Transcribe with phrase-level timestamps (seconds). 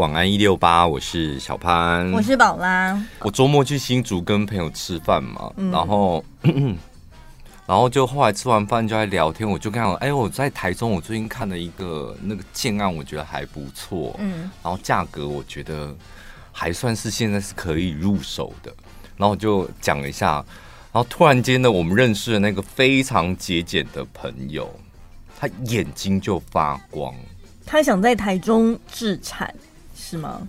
[0.00, 3.00] 晚安一六八，我是小潘，我是宝拉。
[3.20, 6.24] 我周末去新竹跟朋友吃饭嘛，嗯、然后
[7.64, 15.94] 然后就后来吃完饭就在聊天，我就跟他说：“哎，我在台中，我最近看了一个那个建案，我觉得还不错，嗯，然后价格我觉得
[16.50, 18.74] 还算是现在是可以入手的。”
[19.16, 20.44] 然后我就讲了一下，
[20.92, 24.68] 然后突然间呢，我们认识的那个非常节俭的朋友，
[25.38, 27.14] 他眼睛就发光，
[27.64, 29.54] 他想在台中置产。
[30.10, 30.46] 是吗？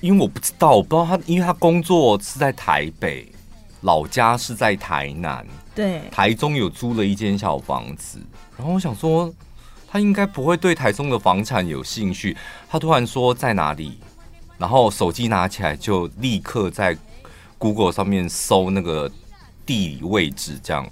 [0.00, 3.30] 因为我不知道，我不知道他，因为他工作是在台北，
[3.82, 8.18] 老家是在台南，对，台中有租了一间小房子。
[8.56, 9.30] 然后我想说，
[9.86, 12.34] 他应该不会对台中的房产有兴趣。
[12.70, 13.98] 他突然说在哪里，
[14.56, 16.96] 然后手机拿起来就立刻在
[17.58, 19.10] Google 上面搜那个
[19.66, 20.88] 地理位置，这样。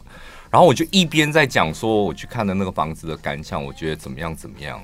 [0.51, 4.79] 然后我就一边在讲说我去看的那个房子的感想，我觉得怎么样怎么样。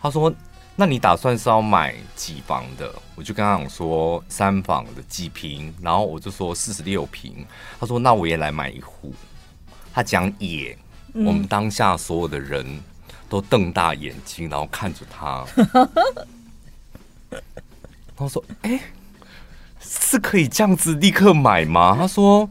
[0.00, 0.34] 他说。
[0.74, 2.90] 那你打算是要买几房的？
[3.14, 7.44] 我就跟他讲说三房的几平，然后我就说四十六平。
[7.78, 9.14] 他说那我也来买一户。
[9.92, 10.76] 他讲也，
[11.12, 12.66] 我们当下所有的人
[13.28, 15.44] 都瞪大眼睛，然后看着他。
[17.30, 18.80] 然后说：“哎，
[19.78, 22.48] 是可以这样子立刻买吗？”他说：“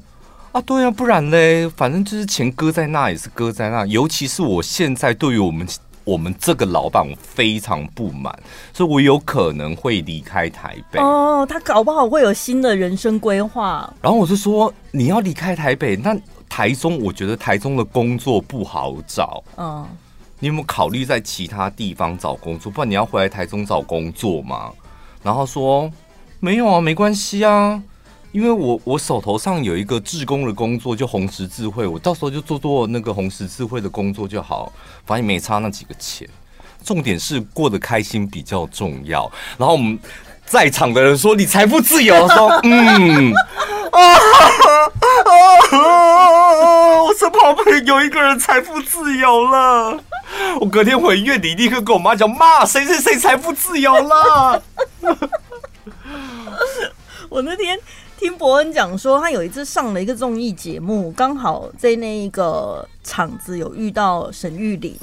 [0.54, 3.84] 啊，对啊，不然嘞，反正就是钱搁在那也是搁在那。
[3.88, 5.68] 尤其是我现在对于我们。”
[6.04, 8.38] 我们这个老板非常不满，
[8.74, 11.00] 所以我有可能会离开台北。
[11.00, 13.92] 哦，他搞不好会有新的人生规划。
[14.02, 16.18] 然后我就说，你要离开台北，那
[16.50, 19.44] 台中，我觉得台中的工作不好找。
[19.58, 19.88] 嗯，
[20.40, 22.72] 你有没有考虑在其他地方找工作？
[22.72, 24.72] 不然你要回来台中找工作吗？
[25.24, 25.90] 然后说
[26.40, 27.82] 没有啊，没关系啊。
[28.32, 34.72] 因为我我手头上有一个志工的工作，就红十字会，我到时候就做做那个红十字会的工作就好，
[35.06, 36.26] 反正没差那几个钱，
[36.82, 39.30] 重点是过得开心比较重要。
[39.58, 40.00] 然后我们
[40.46, 43.34] 在场的人说：“你财富自由。”说：“嗯，
[43.92, 44.16] 啊啊
[47.04, 47.54] 我身旁
[47.86, 50.02] 有一个人财富自由了。”
[50.62, 54.64] 我隔天回院里立刻跟我妈讲：“妈，谁谁谁财富自由了？”
[57.28, 57.78] 我那天。
[58.22, 64.96] 听伯恩讲说，他有一次上了一个综艺节目，刚好在那一个场子有遇到沈玉琳，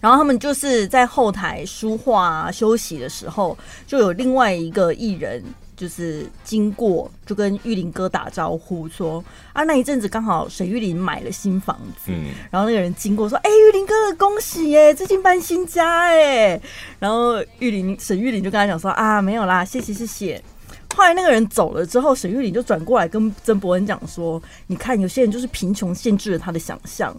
[0.00, 5.40] 然后他们就是在后台梳化啊、休息的时候，就有另外一个艺人
[5.76, 9.24] 就是经过，就跟玉林哥打招呼说
[9.54, 16.60] ：“啊，那一阵子刚好沈玉琳买了新房子。”嗯，然后那个人经过说：“哎、欸，玉林哥哥恭喜耶，最近搬新家哎。”
[16.98, 20.42] 然后玉林沈玉林就跟他讲说：“啊，没有啦，谢谢谢谢。”
[20.94, 27.14] 后来那个人走了之后，沈玉琳就转过来跟曾博恩讲说：“你看，有些人就是贫穷限制了他的想象。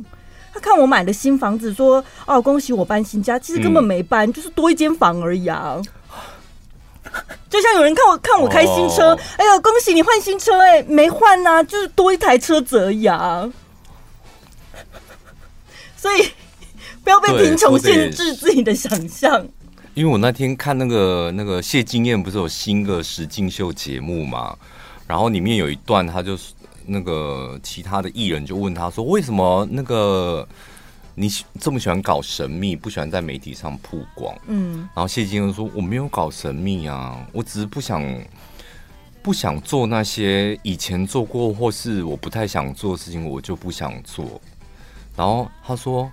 [0.53, 5.81] 他看我买了新房子，说哦，恭喜我搬新家，其实根本没搬，嗯、 就是多一间房而已啊。
[7.49, 13.51] 就像有人看我看我开新车，哦、哎呦，恭喜你换新车，欸，哎，没换呐，啊，就是多一台车子而已啊。
[15.97, 16.29] 所以
[17.03, 19.47] 不要被贫穷限制自己的想象。”
[19.95, 24.57] 因为我那天看那个那个谢金燕不是有新的实境秀节目嘛，
[25.05, 26.35] 然后里面有一段，他就
[26.87, 30.47] 那个其他的艺人就问他说：“为什么那个
[31.13, 38.03] 你这么喜欢搞神秘，不喜欢在媒体上曝光？”嗯，然后谢金燕说：“我没有搞神秘啊，我只是不想
[39.21, 44.41] 不想做那些以前做过或是我不太想做的事情，我就不想做。”
[45.15, 46.11] 然后他说。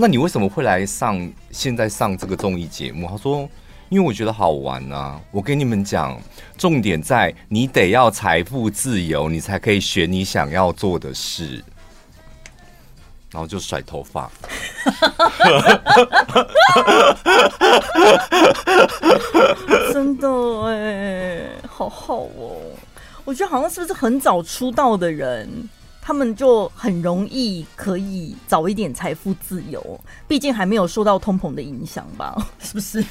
[0.00, 3.06] 那你为什么会来上现在上这个综艺节目？
[3.06, 3.46] 他说
[3.90, 5.20] ：“因为我觉得好玩啊！
[5.30, 6.18] 我跟你们讲，
[6.56, 11.62] 重点在你得要财富自由，你才可以选你想要做的事。”
[13.30, 14.30] 然后就甩头发，
[19.92, 20.26] 真的
[20.64, 22.56] 哎，好好哦！
[23.26, 25.68] 我觉得好像是不是很早出道的人？
[26.02, 32.34] 他们就很容易可以早一点财富自由，毕竟还没有受到通膨的影响吧？
[32.60, 32.98] 是不是？
[32.98, 33.04] 因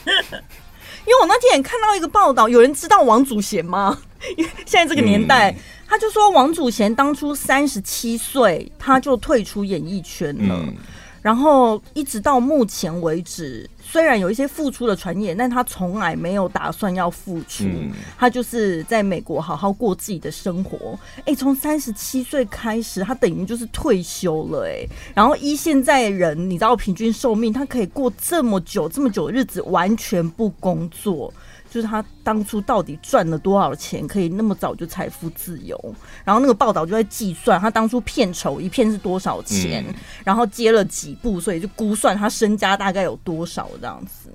[1.05, 3.97] 为我那天也看到一个报道，有人知道王祖贤吗？
[4.37, 5.55] 因 为现在这个年代，嗯、
[5.87, 10.73] 他就说王祖贤当初三十七岁他就退出演艺圈了，嗯、
[11.21, 13.69] 然后一直到目前为止。
[13.91, 20.97] 虽然有一些付出的传言，但他从来没有打算要付出，嗯、他就是在美国好好过自己的生活。
[21.21, 24.87] 哎、欸，从三十七岁开始，他等于就是退休了、欸。
[24.87, 31.33] 哎，然后依现在人，你知道平均寿命，他可以过这么久、这么久的日子，完全不工作。
[31.69, 35.79] 就是他当初到底赚了多少钱，可以那么早就财富自由？
[36.25, 39.93] 然后那个报道就在计算他当初片酬一片是多少钱，嗯、
[40.23, 44.31] 然后接了几部，所以就估算他身家大概有多少这样子。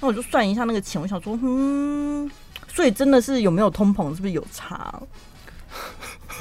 [0.00, 2.30] 那我就算一下那个钱，我想说，嗯，
[2.68, 4.94] 所以真的是有没有通膨，是不是有差？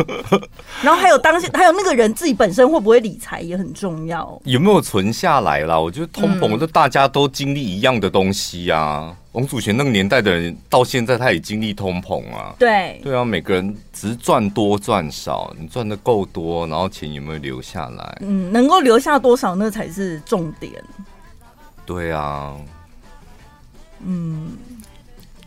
[0.84, 4.40] 然后还有当下，还有那个人自己本身会不会理财也很重要。
[4.44, 5.80] 有没有存下来啦？
[5.80, 9.08] 我觉得通膨，这大家都经历一样的东西啊。
[9.10, 12.56] 嗯、王祖贤那个年代的人，到现在他也经历通膨啊。
[12.60, 18.18] 对，对啊，每个人只是赚多赚少，你赚的够多，然后钱有没有留下来？
[18.22, 20.72] 嗯，能够留下多少，那才是重点。
[21.86, 22.56] 对啊，
[24.04, 24.58] 嗯，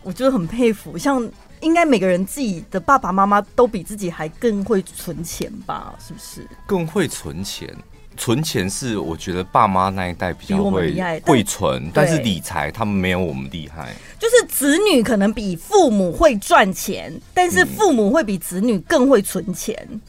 [0.03, 1.29] 我觉得很佩服，像。
[1.61, 5.93] 应该每个人自己的爸爸妈妈都比自己还更会存钱吧？
[5.99, 6.47] 是不是？
[6.65, 7.67] 更会存钱，
[8.15, 10.93] 存钱是我觉得爸妈那一代比较会
[11.25, 13.93] 会存，但是理财他们没有我们厉害。
[14.17, 20.01] 就是子女可能比父母会赚钱，但是父母会比子女更会存钱，嗯、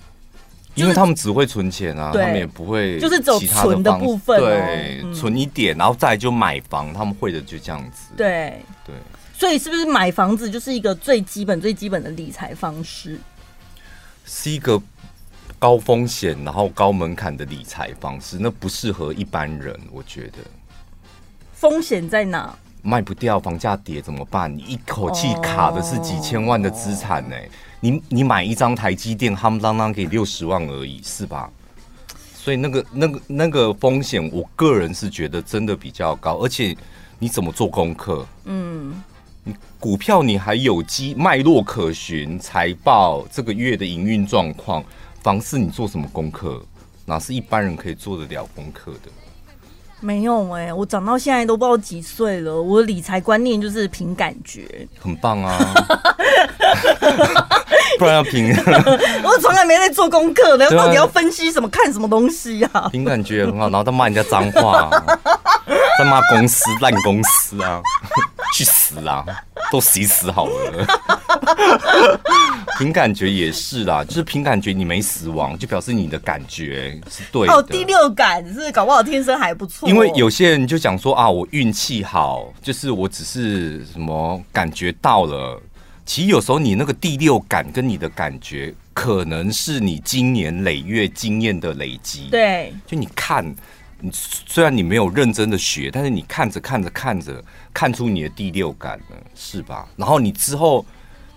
[0.74, 8.12] 因为他们只会存钱啊，他们也不会就是走存的部分、哦，对、嗯，存一点，然后再就买房，他们会的就这样子。
[8.16, 8.94] 对对。
[9.40, 13.18] 所以是不是买房子就是一个最基本、最基本的理财方式？
[14.26, 14.78] 是一个
[15.58, 19.74] 高风险然后高门槛的理财方式，那不适合一般人。
[19.90, 20.38] 我觉得
[21.54, 22.54] 风险在哪？
[22.82, 24.54] 卖不掉，房价跌怎么办？
[24.54, 27.36] 你一口气卡的是几千万的资产呢？
[27.80, 31.50] 你你买一张台积电，夯不啷当给六十万而已，是吧？
[32.34, 36.76] 所以那个那个那个风险，我个人是觉得真的比较高，而且
[37.18, 38.26] 你怎么做功课？
[38.44, 39.02] 嗯。
[39.44, 44.84] 你股票你还有机脉络可循，财报这个月的营运状况，
[45.22, 46.62] 房市你做什么功课？
[47.06, 49.10] 哪是一般人可以做得了功课的？
[50.02, 54.88] 没有哎、欸，我长到现在都不知道几岁了，我的理财观念就是凭感觉。
[54.98, 55.58] 很棒啊！
[57.98, 58.48] 不然要凭？
[59.22, 61.68] 我从来没在做功课的，到底要分析什么？
[61.68, 62.88] 看什么东西啊？
[62.92, 64.88] 凭感觉很好，然后再骂人家脏话，
[65.98, 67.82] 在骂公司烂公司啊！
[68.52, 69.24] 去死啊！
[69.70, 70.86] 都死死好了。
[72.78, 77.52] 凭感觉也是啦，就是凭感觉你没死亡，就表示你的感觉是对的。
[77.52, 79.88] 哦，第六感是搞不好天生还不错。
[79.88, 85.60] 因为有些人就讲说啊，我运气好，就是我只是什么感觉到了。
[86.06, 92.28] 其实有时候你那个第六感跟你的感觉，可能是你今年累月经验的累积。
[92.30, 93.54] 对，就你看。
[94.02, 97.42] 你虽然你没有认真的学，但是你看着看着看着，
[97.72, 99.88] 看出你的第六感了，是吧？
[99.96, 100.84] 然后你之后，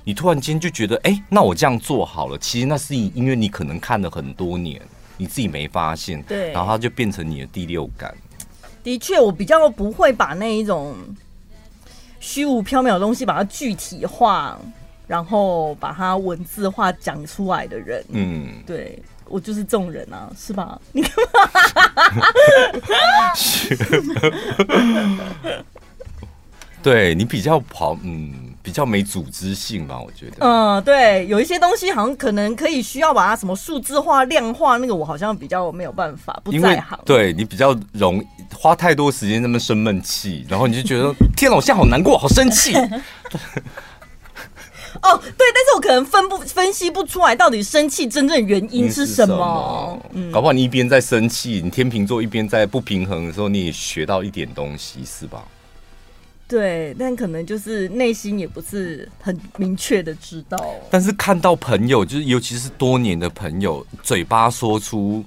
[0.04, 2.38] 你突然间就觉得，哎，那我这样做好了。
[2.38, 4.82] 其实那是因为你可能看了很多年，
[5.18, 8.16] 你自己没发现，对，然后它就变成你的第六感。
[8.84, 10.96] 的确，我比较不会把那一种
[12.20, 14.60] 虚无缥缈的东西把它具体化，
[15.08, 18.04] 然后把它文字化讲出来的人。
[18.10, 19.02] 嗯，对。
[19.34, 20.80] 我就是这种人啊，是吧？
[20.92, 21.12] 你干
[23.98, 24.22] 嘛？
[26.84, 30.00] 对你比较跑，嗯，比较没组织性吧？
[30.00, 37.00] 我觉得，嗯，对，有一些东西好像可能可以需要把它什么数字化、量化，那个我好像比较没有办法，不在行。
[37.04, 42.76] 对你比较容易花太多时间那么生闷气，然后你就觉得 天哪，我现在好难过，好生气。
[45.02, 50.00] 哦，对，但是我可能分不分析不出来，到底生气真正原因是什么？
[50.14, 55.44] 嗯，搞不好你一边在生气，你天秤座一边在不平衡的时候，你也学到一点东西，是吧？
[56.48, 60.64] 对，但可能就是内心也不是很明确的知道。
[60.92, 65.26] 但是看到朋友，就是尤其是多年的朋友，嘴巴说出，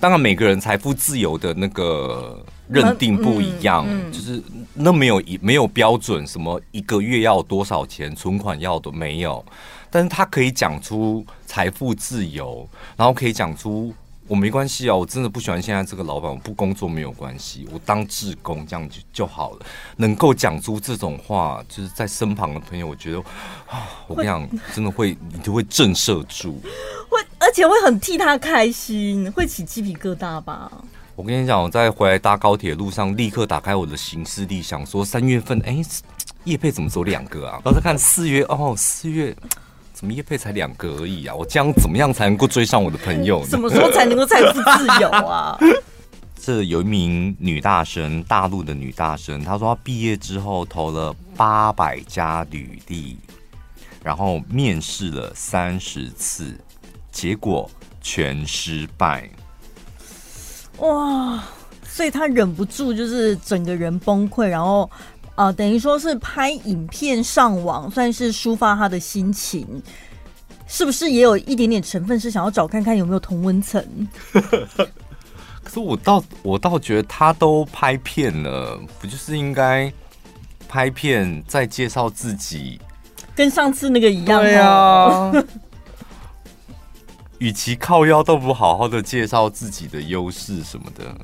[0.00, 2.44] 当然每个人财富自由的那个。
[2.70, 4.42] 认定不一样，嗯嗯、就是
[4.74, 9.42] 那没有一没有标准，什么一个月要多少钱，存款要的没有，
[9.90, 13.90] 但是他可以讲出财富自由，然后可以讲出
[14.28, 19.66] 我没关系啊，我真的不喜欢现在这个老板，我不工作没有关系，我当志工这样就就好了。
[19.96, 23.18] 能够讲出这种话，就是在身旁的朋友，我觉得
[23.66, 26.60] 啊，我跟你讲，真的会你就会震慑住，
[27.08, 30.70] 会而且会很替他开心，会起鸡皮疙瘩吧。
[31.16, 35.82] 我跟你讲，我在回来搭高铁路上，立刻打开我的行事历，想说三月份，哎，
[36.44, 37.60] 叶佩怎么走两个啊？
[37.64, 39.34] 然后再看四月，哦，四月
[39.98, 41.34] 怎么叶配才两个而已啊？
[41.34, 43.48] 我这样怎么样才能够追上我的朋友呢？
[43.48, 45.58] 什么时候才能够财富自由啊？
[46.40, 53.18] 这有一名女大生，大陆的女大生，她说她毕业之后投了八百家履历，
[54.04, 56.56] 然后面试了三十次，
[57.10, 57.68] 结果
[58.00, 59.28] 全失败。
[60.76, 61.42] 哇，
[61.82, 69.80] 所以她忍不住就是整个人崩溃，然后啊、呃，等于说是拍影片上网，算是抒发他的心情，
[70.66, 73.80] 是不是也有一点点成分是想要找看看有没有同温层？
[75.62, 79.92] 可是我倒我倒觉得他都拍片了，不就是应该
[80.68, 82.80] 拍片再介绍自己，
[83.36, 84.42] 跟上次那个一样。
[84.42, 85.32] 对啊，
[87.38, 91.16] 与其靠腰，倒不好好的介绍自己的优势什么的。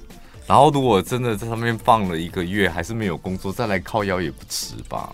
[0.47, 5.11] 然后，如果真的在上面放了一个月，还是没有工作，再来靠腰也不迟吧。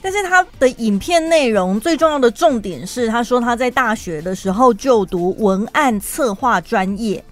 [0.00, 7.22] 但是他的影片内容最重要的重点是，他说他在大学的时候就读文案策划专业。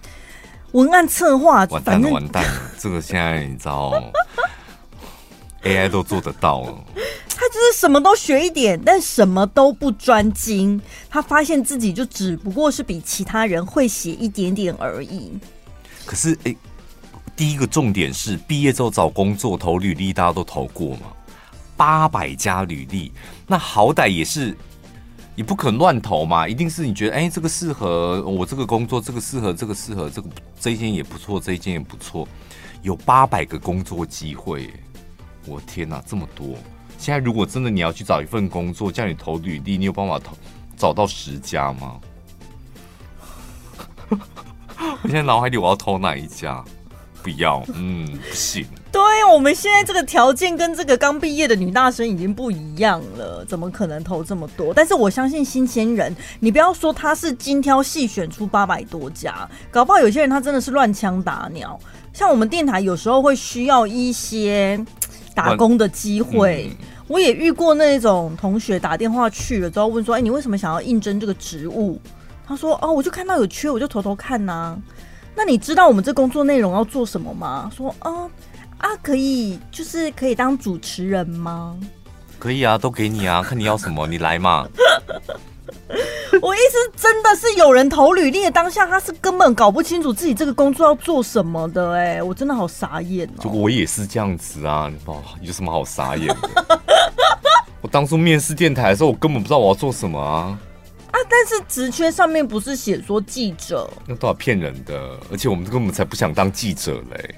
[0.73, 2.51] 文案策划，完蛋了，完蛋了！
[2.77, 3.93] 这个现在你知道，
[5.63, 6.85] AI 都做得到了。
[7.29, 10.83] 他就是什么都学一点，但什么都不专精。
[11.09, 15.33] 他发现自己就只不过是比其他人会写一点点而已。
[16.05, 16.55] 可是，哎。
[17.37, 21.13] 第一个重点是毕业之后找工作投履历，大家都投过嘛？
[21.77, 23.13] 八百家履历，
[23.47, 24.57] 那好歹也是，
[25.35, 30.29] 你不可乱投嘛，一定是你觉得哎、这个适合我这个工作，这个适合，这个适合，这个
[30.59, 32.27] 这一间也不错，这一间也不错，
[32.81, 34.71] 有八百个工作机会，
[35.45, 36.57] 我天哪，这么多！
[36.97, 40.35] 现在如果真的你要去找一份工作，叫你投履历，你有办法投
[40.75, 42.01] 找到十家吗？
[44.09, 46.65] 我现在脑海里我要投哪一家？
[47.27, 48.65] 不要，嗯，不行。
[48.93, 49.03] 对，
[49.33, 54.73] 我们现在这个条件跟这个刚毕业的女大生已经不一样了，怎么可能投这么多？
[54.73, 61.77] 但是我相信新鲜人，你不要说他是精挑细选出八百多家，搞不好有些人他真的是乱枪打鸟。
[62.13, 64.79] 像我们电台有时候会需要一些
[65.35, 72.01] 打工的机会，嗯、我也遇过那种同学打电话去了之后问说：“哎，你为什么想要应征这个职务？”
[72.47, 74.79] 他说：“哦，我就看到有缺，我就偷偷看呐、啊。”
[75.37, 77.71] 那你知道我们这工作内容要做什么吗？
[77.77, 78.11] 说啊
[78.79, 81.77] 啊，可以，就是可以当主持人吗？
[82.39, 84.67] 可以啊，都给你啊，看你要什么，你来嘛。
[86.43, 92.17] 我意思真的是有人投履历的当下，他是根本搞不清楚自己这个工作要做什么的、欸。
[92.17, 93.43] 哎，我真的好傻眼哦、喔。
[93.45, 96.81] 就我也是这样子啊，你不有什么好傻眼的？
[97.81, 100.59] 我当初面试电台的时候，我根本不知道我要做什么啊。
[101.17, 101.27] 啊！
[101.31, 103.89] 但是职缺上面不是写说记者？
[104.07, 107.35] 那多少骗人的，而且我们根本才不想当记者嘞，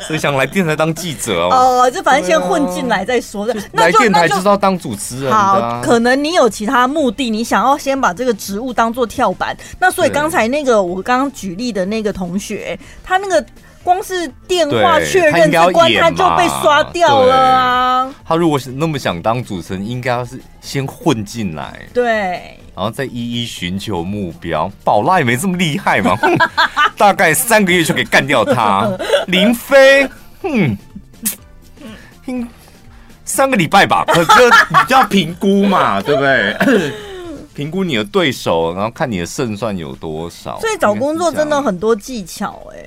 [0.00, 1.84] 所以想来电台当记者哦。
[1.84, 3.54] 哦，就反正先混进来再说的。
[3.72, 5.80] 来电台就是要当主持人、啊。
[5.80, 9.54] 好，可能你有其他目的，你想要先把这个职务当做跳板。
[9.78, 13.44] 那所以刚才那个我刚刚举例的那个同学，他那个。
[13.82, 18.14] 光是电话确认这关，他就被刷掉了啊！
[18.24, 24.70] 他如果是那么想当主持人，应该要是先混进来，对，然后再一一寻求目标。
[24.84, 26.16] 宝拉也没这么厉害嘛，
[26.96, 28.88] 大概三个月就可以干掉他。
[29.26, 30.08] 林飞，
[30.42, 30.78] 嗯，
[33.24, 34.30] 三个礼拜吧， 可是
[34.70, 36.92] 你就要评估嘛，对不对？
[37.52, 40.58] 评估你的对手，然后看你的胜算有多少。
[40.60, 42.78] 所以找工作真的很多技巧，哎。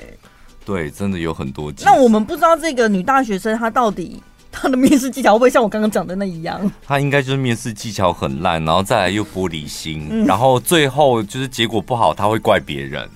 [0.65, 1.71] 对，真的有很多。
[1.83, 6.71] 那我们不知道这个女大学生她到底她的面试技巧会不会像我刚刚讲的那一样？
[6.85, 13.07] 她应该就是面试技巧很烂，然后再来又玻璃心，嗯、然后最后就是结果不好，她会怪别人。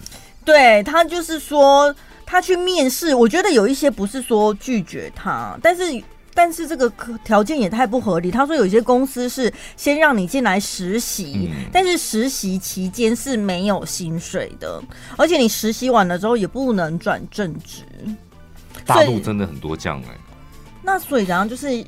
[0.45, 1.93] 对，她就是说
[2.25, 5.83] 她去面试，我觉得有一些不是说拒绝她，但是。
[6.33, 6.91] 但是这个
[7.23, 8.31] 条件也太不合理。
[8.31, 14.81] 他说有些公司是先让你进来实习，嗯、但是实习期间是没有薪水的，
[15.17, 17.83] 而且你实习完了之后也不能转正职。
[18.85, 20.19] 大陆真的很多这样哎、欸。
[20.81, 21.83] 那所以然后就是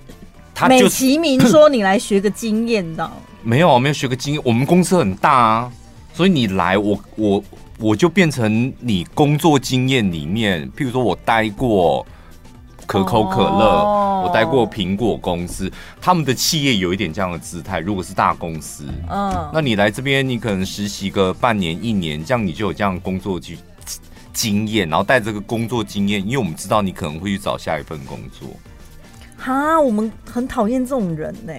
[0.54, 3.10] 他美其名说你来学个经验的，
[3.44, 4.42] 没有没有学个经验。
[4.44, 5.72] 我们公司很大啊，
[6.14, 7.44] 所以你来我我
[7.78, 12.06] 我就变成你工作经验里面，譬如说我待过。
[12.92, 15.72] 可口可乐，我待过苹果公司，
[16.02, 17.80] 他们的企业有一点这样的姿态。
[17.80, 23.58] 如果是大公司，嗯，那你来这边，你可能实习个半年、一年，这样你就有这样工作经
[24.34, 28.50] 经验，然后带这个工作经验，因为我们知道你可能会去找下一份工作。
[29.38, 31.54] 哈，我们很讨厌这种人呢。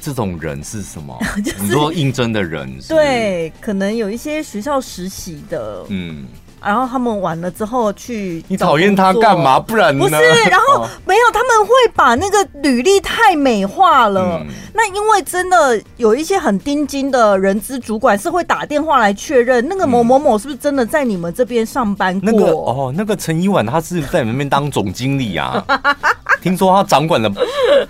[0.00, 1.16] 这种人是什么？
[1.44, 6.26] 就是、你说应征的人是是，对，可能有一些学校实习的，嗯。
[6.62, 9.58] 然后他们完了之后去，你讨厌他干嘛？
[9.58, 10.04] 不然呢？
[10.04, 14.40] 不是，然后没有，他们会把那个履历太美化了。
[14.40, 22.30] 嗯、那因为真的有一些很钉金的人资主管是会打电话来确认那个某某某是不是真的在你们这边上班过。
[22.30, 25.64] 那个哦，那个陈一婉他是在你们那边当总经理啊？
[26.40, 27.28] 听说他掌管了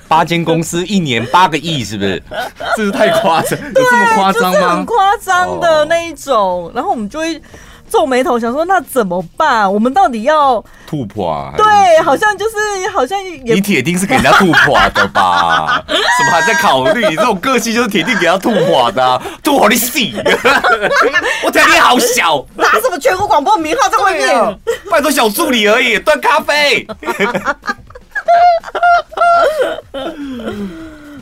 [0.09, 2.23] 八间公司，一年八个亿，是不是？
[2.77, 4.53] 这是太夸张，有这么夸张吗？
[4.53, 6.39] 就是很夸张的那一种。
[6.39, 7.41] 哦、然后我们就会。
[7.91, 9.73] 皱眉头想说，那怎么办？
[9.73, 11.53] 我们到底要吐破啊？
[11.57, 11.67] 对，
[12.03, 15.83] 好像就是好像也你铁定是给人家吐破的吧？
[15.89, 17.07] 什么还在考虑？
[17.09, 19.99] 你这种个性就是铁定给他吐破的，啊，吐破你死！
[21.45, 24.59] 我体力好小，拿什么全国广播名号在外面？
[24.91, 26.87] 拜托小助理而已，端咖啡。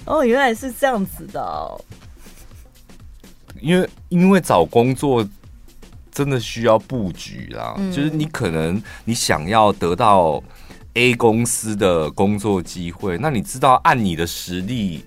[0.04, 1.80] 哦，原来是这样子的哦。
[3.60, 5.26] 因为因为找工作
[6.16, 10.42] 真的需要布局啦，嗯、就是你可能你想要得到
[10.94, 15.04] A 公司的工作机会，那你知道按你的实力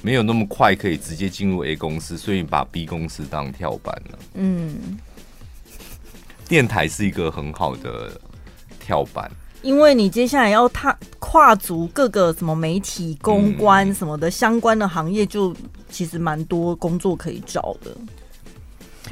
[0.00, 4.18] 没有那么快可以直接进入 A 公司，所以你把 B 公司当跳板了。
[4.34, 4.96] 嗯，
[6.46, 8.12] 电台是一个很好的
[8.78, 9.28] 跳板，
[9.60, 15.52] 因为你接下来要踏跨足各个什么媒体、公关什么的相关的行业，就
[15.90, 17.90] 其实蛮多工作可以找的。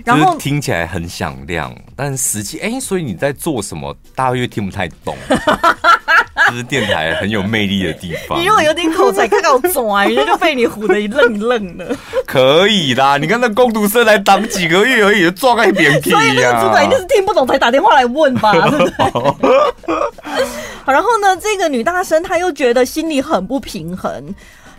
[0.04, 3.94] 然后听起来很响亮，但实际哎，所以你在做什么？
[4.14, 5.16] 大家又听不太懂。
[6.48, 8.40] 这是电台很有魅力的地方。
[8.40, 11.96] 你如果有点口才，看到拽，人家就被你唬得一愣一愣的。
[12.26, 16.10] 可以啦，你看那工读生来当几个月而已，就撞在一边去。
[16.10, 18.92] 所以那个主管一定是听不懂才打电话来问吧， 对不对？
[20.84, 24.34] 好，然后呢，这个女大生她又觉得心里很不平衡。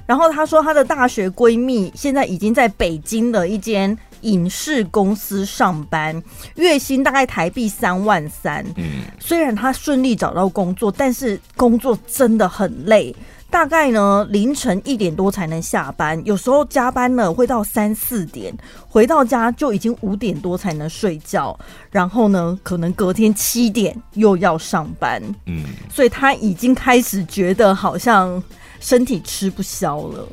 [0.05, 3.97] 然后她说，她的大学闺蜜现在已经在北京的一间。
[4.23, 6.21] 影视公司上班，
[6.55, 8.65] 月薪大概台币三万三。
[8.75, 13.15] 嗯，虽然他顺利找到工作，但是工作真的很累。
[13.49, 18.51] 大概呢，凌晨一点多才能下班，有时候加班呢会到三四点，
[18.87, 21.55] 回到家就已经五点多才能睡觉。
[21.91, 25.21] 然后呢，可能隔天七点又要上班。
[25.45, 28.41] 嗯，所以他已经开始觉得好像
[28.79, 30.27] 身体吃不消了。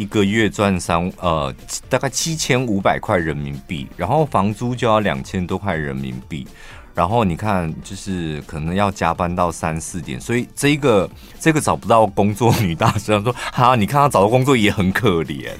[0.00, 1.54] 一个月赚三呃，
[1.90, 6.46] 大概七千五百块人民币，然后房租就要两千多块人民币，
[6.94, 15.50] 然后你看，就是可能要加班到三四点，所以这个这个找不到工作女大生说，哈，你看她找到工作也很可怜，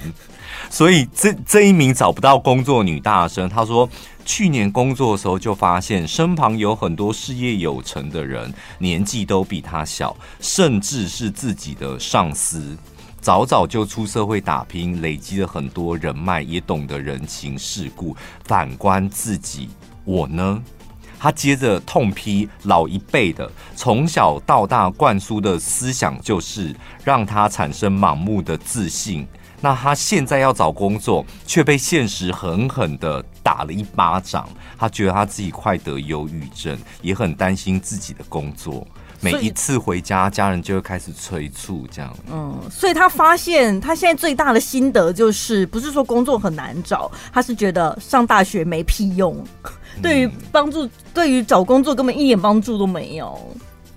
[0.71, 3.87] 所以这这一名找不到工作女大生，她说
[4.25, 12.75] 去年工作的时候就发现身旁有很多事业有成的人，年纪都比她小，甚至是自己的上司。
[13.21, 18.17] 早早就出社会打拼，累积了很多人脉，也懂得人情世故。
[18.45, 19.69] 反观自己，
[20.03, 20.61] 我呢？
[21.19, 29.27] 他接着痛批老一辈的从小到大灌输的思想，就是让他产生盲目的自信。
[29.63, 34.49] 那他现在要找工作，却被现实狠狠的打了一巴掌。
[34.75, 38.87] 他觉得他自己快得忧郁症，也很担心自己的工作。
[39.21, 42.15] 每一次回家，家人就会开始催促，这样。
[42.31, 49.41] 嗯，所以他发现他现在最大的心得就是，不是说工作很难找，他是觉得上大学没屁用，
[50.01, 53.39] 对于帮助，对于找工作根本一点帮助都没有。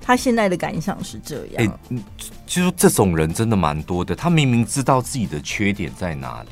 [0.01, 1.55] 他现在的感想是这样。
[1.57, 1.97] 哎，
[2.47, 4.15] 其实这种人真的蛮多的。
[4.15, 6.51] 他明明知道自己的缺点在哪里，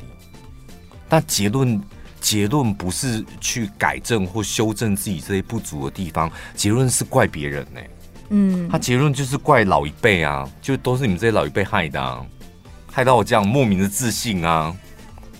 [1.07, 1.79] 但结论
[2.19, 7.79] 结论不是去改正或修正自己这些不足的地方，结论是怪别人呢。
[8.29, 12.25] 嗯，他结论就是怪老一辈啊，就都是你们这些老一辈害的啊，
[12.91, 14.75] 害到我这样莫名的自信啊。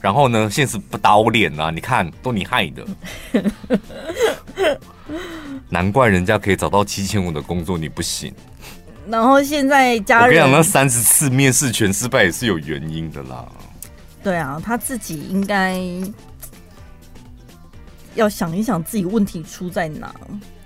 [0.02, 2.86] 然后呢，现实不打我脸啊，你看都你害的。
[5.69, 8.34] 难怪人家可以找到七千五的工作，你不行。
[9.08, 13.46] 然后现在家人，我跟你讲，那三十次面试全失败也是有原因的啦。
[14.22, 15.82] 对啊，他自己应该
[18.15, 20.13] 要想一想自己问题出在哪。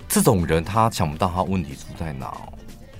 [0.10, 2.34] 这种人他想不到他问题出在哪，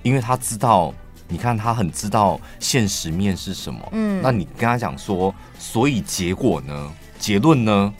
[0.04, 0.94] 因为他知道，
[1.28, 3.80] 你看他很知道现实面是什么。
[3.94, 6.92] 嗯，那你跟他讲说，所以结果呢？
[7.18, 7.94] 结论呢？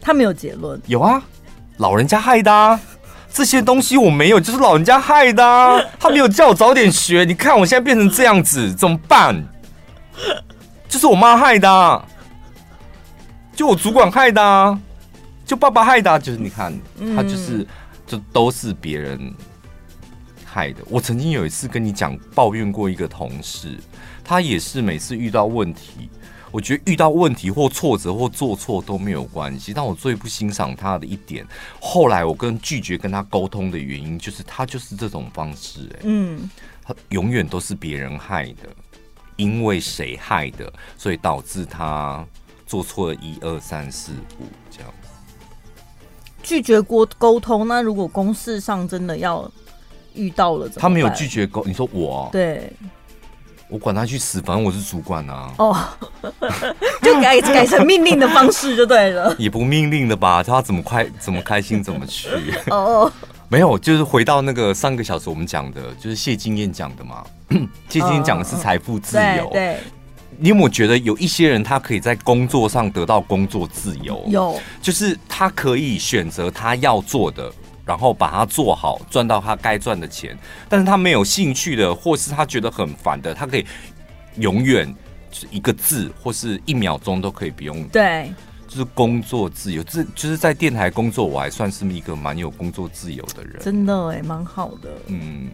[0.00, 0.80] 他没有结论。
[0.86, 1.20] 有啊，
[1.78, 2.80] 老人家害的啊，
[3.32, 5.80] 这些东西我没有，就是老人家害的啊。
[5.98, 9.44] 他没有叫我早点学，你看我现在变成这样子，怎么办？
[10.88, 12.02] 就是我妈害的啊，
[13.54, 14.78] 就我主管害的啊，
[15.44, 16.72] 就爸爸害的啊，就是你看
[17.16, 17.66] 他就是。
[18.06, 19.34] 这都是别人
[20.44, 20.82] 害的。
[20.88, 23.76] 我曾经有一次跟你讲抱怨过一个同事，
[24.24, 26.08] 他也是每次遇到问题，
[26.50, 29.72] 我觉得遇到问题或挫折或做错都没有关系。
[29.74, 31.46] 但我最不欣赏他的一点，
[31.80, 35.80] 后来我跟拒绝跟他沟通的原因，就是他就是这种方式。
[35.94, 36.48] 哎，嗯，
[36.82, 38.68] 他永远都是别人害的，
[39.36, 42.24] 因为谁害的，所以导致他
[42.66, 44.94] 做错了一二三四五这样。
[46.46, 49.50] 拒绝过沟通，那如果公事上真的要
[50.14, 52.72] 遇到了，他没有拒绝沟，你说我对，
[53.68, 55.52] 我管他去死，反正我是主管啊。
[55.58, 55.76] 哦，
[57.02, 60.40] 就改改成命令的方式就对了， 也不命令的吧？
[60.40, 62.28] 他怎么开怎么开心怎么去。
[62.70, 63.10] 哦，
[63.50, 67.24] 没有，就是回到那个上个小时我们讲的，就是谢金燕讲的嘛。
[67.90, 69.78] 谢金燕讲的是财富自由，对。
[70.38, 74.22] 你有没有觉得有一些人，他可以在工作上得到工作自由？
[74.28, 77.52] 有，就是他可以选择他要做的，
[77.84, 80.36] 然后把它做好，赚到他该赚的钱。
[80.68, 83.64] 但是他没有兴趣的，或是他觉得很烦的，他可以
[84.36, 84.94] 永远
[85.50, 87.82] 一个字或是一秒钟都可以不用。
[87.88, 88.32] 对，
[88.68, 89.82] 就是工作自由。
[89.84, 93.60] 这就是在电台工作，我还算是一个蛮有工作自由的人。
[93.60, 94.90] 真的哎，蛮好的。
[95.06, 95.48] 嗯，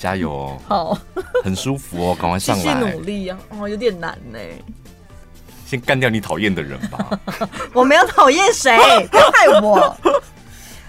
[0.00, 0.58] 加油哦！
[0.66, 0.98] 好，
[1.44, 2.62] 很舒服哦，赶快上来。
[2.62, 3.38] 继续努力啊！
[3.50, 4.38] 哦，有点难呢。
[5.66, 7.20] 先干掉你讨厌的人吧！
[7.74, 8.74] 我没有讨厌谁，
[9.12, 9.96] 不要害我。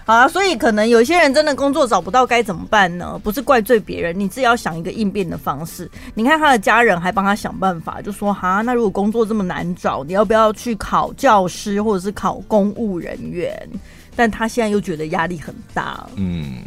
[0.06, 3.19] 好啊，所以可能有些人真的工作找不到该怎么办呢？
[3.21, 5.89] 不是怪罪别人，你自己要想一个应变的方式。
[6.15, 13.69] 你看他的家人还帮他想办法，就说哈，那如果工作这么难找，你要不要去考教师或者是考公务人员？
[14.15, 16.06] 但他现在又觉得压力很大。
[16.15, 16.58] 嗯，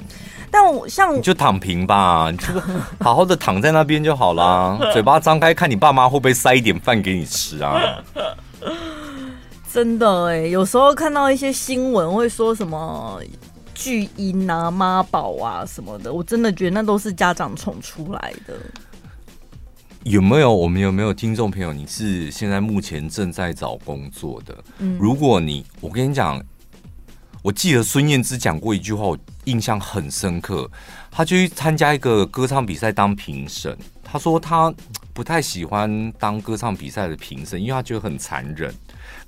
[0.55, 2.47] 但我像你就躺平吧，你就
[3.03, 4.79] 好好的躺在那边就好啦。
[4.95, 8.01] 嘴巴张开，看你爸妈会不会塞一点饭给你吃啊？
[9.73, 13.21] 真的哎，有时候看到一些新闻会说什么
[13.75, 18.55] 巨婴啊、妈宝啊什么的，我真的觉得那都是家长宠出来的。
[20.05, 20.55] 有没有？
[20.55, 21.73] 我们有没有听众朋友？
[21.73, 24.57] 你是现在目前正在找工作的？
[24.79, 26.41] 嗯，如果你，我跟你讲，
[27.43, 30.71] 我记得孙燕姿讲过一句话，我印象很深刻。
[31.11, 34.73] 他去参加一个歌唱比赛当评审，他说他
[35.13, 38.75] 不太喜欢当歌唱比赛的评审，因为他觉得很残忍。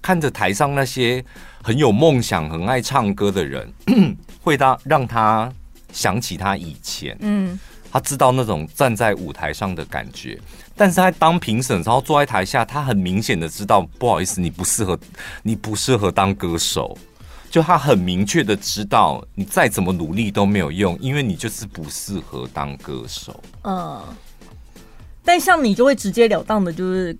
[0.02, 1.24] 看着台上那些
[1.62, 3.72] 很有梦想、很爱唱歌的人，
[4.42, 5.52] 会让让他
[5.92, 7.16] 想起他以前。
[7.20, 7.58] 嗯，
[7.90, 10.38] 他知道那种站在舞台上的感觉，
[10.76, 14.98] 但是他当评审，然后坐在台下，他很明显的知道，不好意思，你不适合，
[15.42, 16.96] 你不适合当歌手。
[17.56, 23.42] 就他很明确的知道，你再怎么努力都没有用，因为你就是不适合当歌手。
[23.62, 23.98] 嗯，
[25.24, 27.16] 但像你就会直截了当的，就是。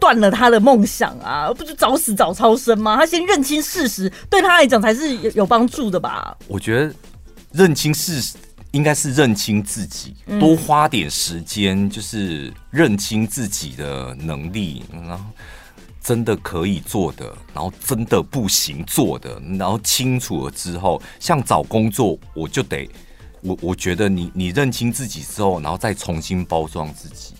[0.00, 2.96] 断了他的梦想啊，不就早死早超生吗？
[2.96, 6.36] 他先认清事实，对他来讲才是有有帮助的吧？
[6.46, 6.94] 我觉得
[7.50, 8.36] 认清事实
[8.70, 15.24] 应该是认清自己，嗯、多花点时间，就是认清自己的能力，然后
[16.08, 22.88] 真的可以做的，然后真的不行做的，然后清楚了之后，像找工作，我就得
[23.42, 27.34] 我我觉得你你认清自己之后，然后再重新包装自己。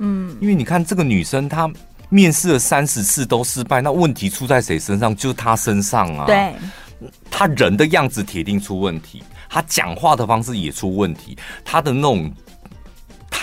[0.00, 1.66] 嗯，因为你看这个女生，她
[2.10, 5.16] 面试了三十次都失败，那问题出在谁身上？
[5.16, 6.26] 就是她身上啊。
[6.26, 6.54] 对，
[7.30, 12.30] 她人的样子铁定出问题，她讲话的方式也出问题，她的那种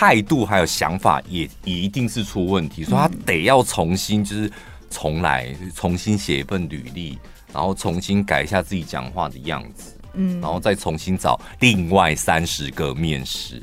[0.02, 4.50] 态度还有想法也也一定是出问题，所以他得要重新就是
[4.90, 7.16] 重来，重新写一份履历，
[7.52, 13.62] 然后重新改一下自己讲话的样子，嗯，然后再重新找另外三十个面试。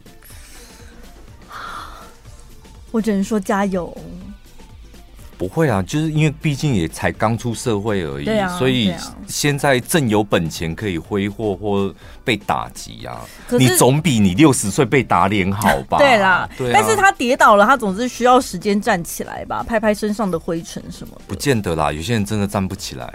[2.89, 3.93] 我只能说加油。
[5.39, 8.93] 不会啊，就是因为毕竟也才刚出社会而已，啊、所以
[9.25, 13.21] 现在正有本钱可以挥霍或被打击啊。
[13.57, 15.97] 你总比你六十岁被打脸好吧？
[16.03, 21.21] 对啦，对啊、但是他跌倒了，他总是需要时间站起来吧，拍拍身上的灰尘什么的。
[21.25, 23.13] 不见得啦，有些人真的站不起来。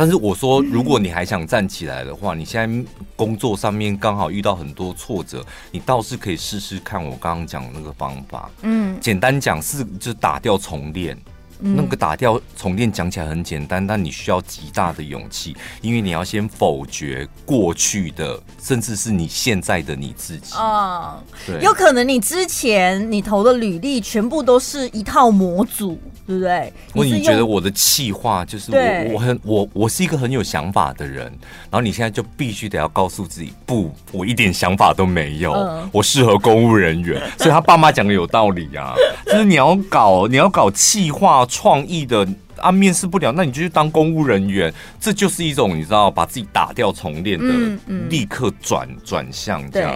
[0.00, 8.50] 但是我说，如果你还想站起来的话，你现在工作上面刚好遇到很多挫折，你倒是可以试试看我刚刚讲的那个方法。
[8.62, 11.14] 嗯，简单讲是就打掉重练。
[11.62, 20.54] 那个打掉重练讲起来很简单，但你需要极大的勇气，因为你要先否决过去的，甚至是你现在的你自己。
[20.54, 26.00] 啊，对，有可能你之前你投的履历全部都是一套模组。
[26.30, 26.72] 对不对？
[26.94, 37.20] 我你觉得我的气话就是我，我很我我是一个很有想法的人，然后你现在就必须得要告诉自己，不，我一点想法都没有，嗯、我适合公务人员。
[37.36, 38.94] 所以他爸妈讲的有道理啊，
[39.26, 42.24] 就是你要搞你要搞企划创意的
[42.58, 49.92] 啊，面试不了，那你就去当公务人员，这就是一种你知道把自己打掉重练的，嗯嗯、立刻转转向这样。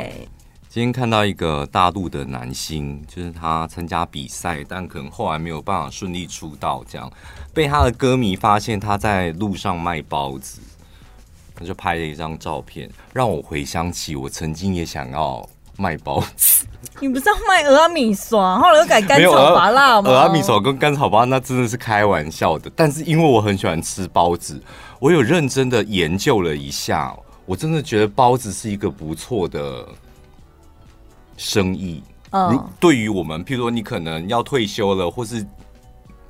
[0.75, 7.09] 今天看到一个大陆的男星，就是他参加比赛，但可能后来没有办法顺利出道，这样
[7.53, 10.61] 被他的歌迷发现他在路上卖包子，
[11.55, 16.67] 他就拍了一张照片，让我回想起我曾经也想要卖包子。
[16.99, 20.11] 你不是要卖蚵仔面线，后来又改甘草拔辣吗？
[20.11, 24.61] 蚵仔面线跟甘草拔辣那真的是开玩笑的，但是因为我很喜欢吃包子，
[24.99, 29.87] 我有认真的研究了一下，我真的觉得包子是一个不错的。
[31.37, 35.45] 生意，嗯，对于我们，譬如说你可能要退休了，或是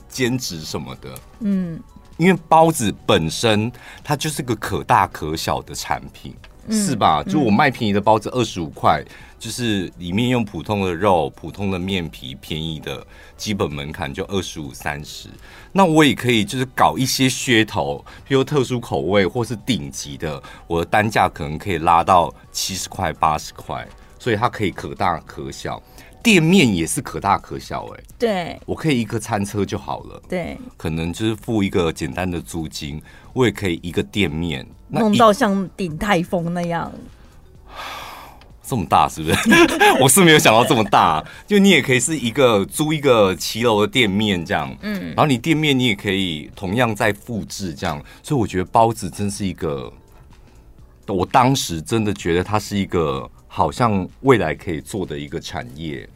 [0.09, 1.81] 兼职什么的，嗯，
[2.17, 3.71] 因为包子本身
[4.03, 6.35] 它就是个可大可小的产品，
[6.71, 7.23] 是吧？
[7.23, 9.03] 就我卖便宜的包子二十五块，
[9.39, 15.29] 就是里面用普通的肉、普通的面皮，便宜的基本门槛就二十五、三十。
[15.73, 23.87] 那我也可以就是搞一些噱头，譬如特殊口味或是顶级的，我的单价可能可以拉到七十块、八十块，
[24.25, 25.83] 所以它可以可大可小。
[26.23, 33.03] 店面也是可大可小，欸，哎，对，我可以一个餐车就好了，对，可能就是付一个简单的租金，
[33.35, 34.67] 我也可以一个店面。
[34.89, 36.91] 弄到像鼎泰丰那样，
[38.65, 39.37] 这么大是不是？
[40.01, 49.93] 我是没有想到这么大，就你也可以是一个租一个骑楼的店面这样，嗯，然后你店面你也可以同样在复制这样，所以我觉得包子真是一个，
[51.09, 53.31] 我当时真的觉得它是一个。
[53.57, 56.09] 好像未来可以做的一个产业。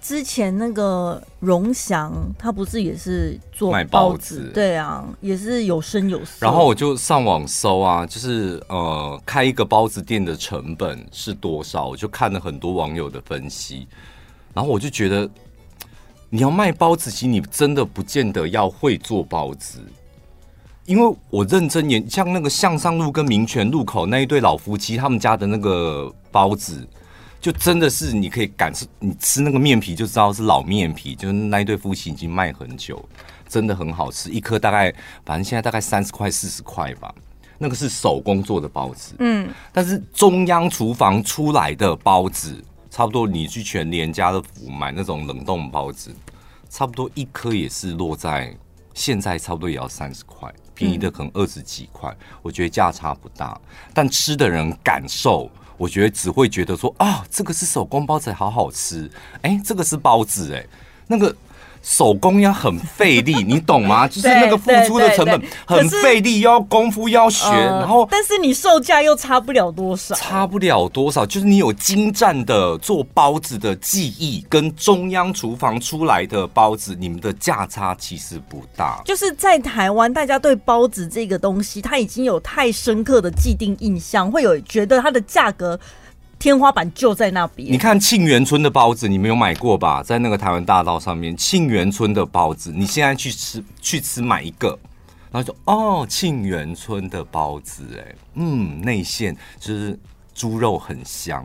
[0.00, 4.50] 之前那个荣祥，他不是也是做卖包子？
[4.54, 6.38] 对啊，也是有声有色。
[6.40, 11.86] 然后我就上网搜啊，就是呃，开一个包子店的成本是多少？
[11.88, 13.86] 我就看了很多网友的分析，
[14.54, 15.28] 然后我就觉得，
[16.30, 19.80] 你要卖包子，其实你真的不见得要会做包子。
[20.88, 26.88] 因为我认真研，像那个向上路跟民权路口那一对老夫妻，他们家的那个包子，
[27.42, 33.06] 就真的是你可以感受，你吃那个面皮就知道是老面皮，就是那一对夫妻已经卖很久，
[33.46, 34.90] 真的很好吃，一颗大概
[35.26, 37.14] 反正现在大概三十块四十块吧，
[37.58, 46.10] 那个是手工做的包子，嗯，但是中央厨房出来的包子，差不多你去全联家乐福买那种冷冻包子，
[46.70, 48.56] 差不多一颗也是落在
[48.94, 50.50] 现在差不多也要三十块。
[50.78, 53.60] 便宜的可能二十几块，我觉得价差不大，
[53.92, 59.10] 但吃的人感受，我觉得只会觉得说啊，这个是手工包子，好好吃，
[59.42, 60.64] 哎，这个是包子，哎，
[61.08, 61.34] 那个。
[61.82, 64.06] 手工要很费力，你懂吗？
[64.08, 71.24] 就是那个付出的成本很费力，又要功夫要学，然后但是你售价又差不了多少，差不了多少。
[71.24, 79.00] 就是你有精湛的做包子的技艺，跟中央厨房出来的包子，你们的价差其实不大。
[79.04, 85.78] 就是在台湾，大家对包子这个东西，它已经有太深刻的既定印象，会有觉得它的价格。
[86.38, 87.70] 天花板就在那边。
[87.70, 90.02] 你看沁园春的包子，你没有买过吧？
[90.02, 94.78] 在那个台湾大道上面，沁园春的包子，你现在去吃，去吃买一个，
[95.32, 99.98] 然后就哦，沁园春的包子，哎，嗯，内馅就是
[100.34, 101.44] 猪肉很香。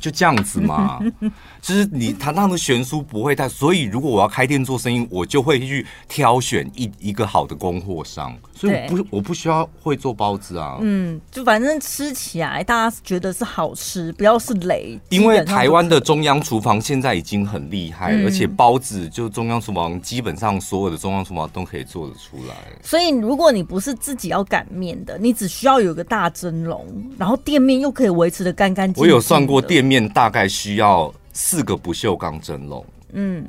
[0.00, 1.00] 就这样子嘛，
[1.62, 14.98] 就是你他那个悬殊不会太，所以如果我要开店做生意，我就会去挑选一一个好的供货商，所以我不我不需要会做包子啊，嗯，就反正吃起来大家觉得是好吃，不要是雷。
[15.08, 22.54] 因为台湾的中央厨房现在已经很厉害，而且包子就中央厨房基本上所有的中央厨房都可以做得出来。
[22.82, 29.02] 所以如果你不是自己要擀面的，你只需要有个大蒸笼，然后店面又可以维持的干干净净。
[29.02, 29.53] 我有算过。
[29.54, 33.46] 我店面大概需要四个不锈钢蒸笼，嗯，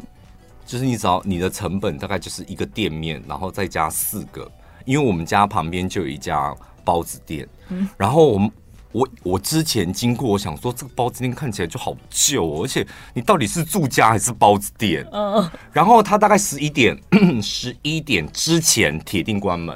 [0.64, 4.48] 就是你只要你的成本大概就是一个店面，然后再加四个，
[4.86, 8.52] 因为我们家旁边就有一家包子店，嗯，然后我们
[8.92, 15.04] 我我之前经过，我想说这个包子店看起来就好旧哦，而且你到底是住家还是包子店？
[15.12, 16.96] 嗯，然后他大概十一点
[17.42, 19.76] 十一点之前铁定关门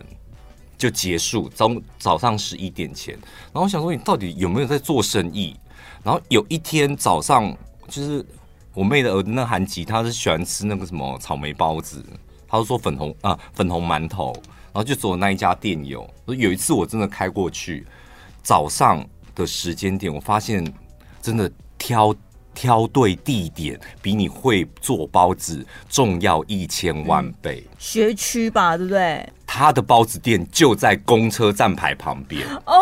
[0.78, 5.56] 就结束，早早上十一点前，然后我想说你到底有没有在做生意？
[6.10, 7.56] 然后有一天早上，
[7.88, 8.26] 就是
[8.74, 12.04] 我妹的儿子那韩吉，他是喜欢吃那个什么草莓包子，
[12.48, 16.10] 他就说粉红啊粉红馒头，然后就走那一家店有。
[16.26, 17.86] 有一次我真的开过去，
[18.42, 20.66] 早上的时间点，我发现
[21.22, 22.16] 真的挑
[22.56, 27.64] 挑对地点，比你会做包子重要一千万倍。
[27.70, 29.32] 嗯、学区吧，对不对？
[29.46, 32.74] 他的包子店就在公车站牌旁边哦。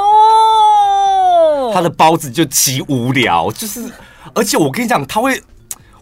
[1.73, 3.91] 他的包子就极无聊，就是，
[4.33, 5.41] 而且我跟你讲，他会，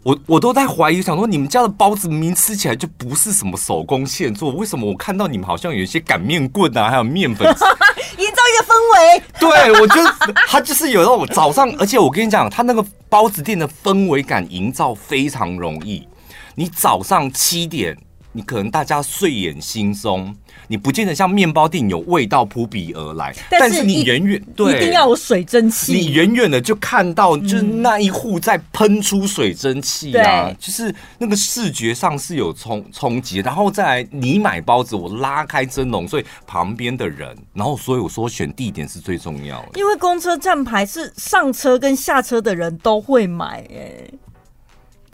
[0.04, 9.24] 我我都在怀疑，想说你们家的包子明明吃起来就不是什么手工现做，为什么我看到你们好像有一些擀面棍啊，还有面粉， 营造一个氛围。
[9.40, 16.08] 对，我觉得他就是有那种早上，而且我跟你讲，他那个包子店的氛围感营造非常容易，
[16.56, 17.98] 你早上七点。
[18.36, 20.36] 你可能大家睡眼惺忪，
[20.68, 44.10] 你不见得像面包店有味道扑鼻而来，但是你远远对一定要有水蒸气，你远远的就看到就是那一户在喷出水蒸气啊，嗯、就是那个视觉上是有冲冲击，然后再来你买包子，我拉开蒸笼，所以旁边的人，然后所以我说选地点是最重要的，因为公车站牌是上车跟下车的人都会买，哎，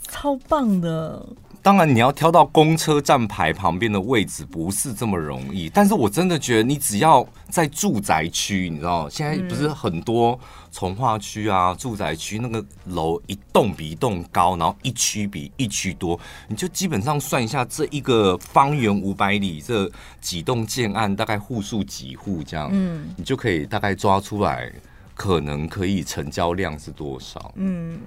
[0.09, 1.23] 超棒的。
[1.63, 10.39] 当然你要挑到公车站牌旁边的位置不是这么容易，但是我真的觉得你只要在住宅区，你知道现在不是很多
[10.71, 24.71] 从化区啊，住宅区那个楼一栋比一栋高，然后一区比一区多，你就基本上算一下这一个方圆五百里这几栋建案大概户数几户这样，嗯，你就可以大概抓出来
[25.13, 27.99] 可能可以成交量是多少，嗯。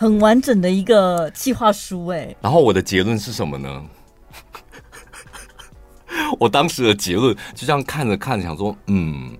[0.00, 3.84] 很完整的一个计划书，哎，然后我的结论是什么呢？
[6.40, 9.36] 我当时的结论就这样看着看着，想说，嗯，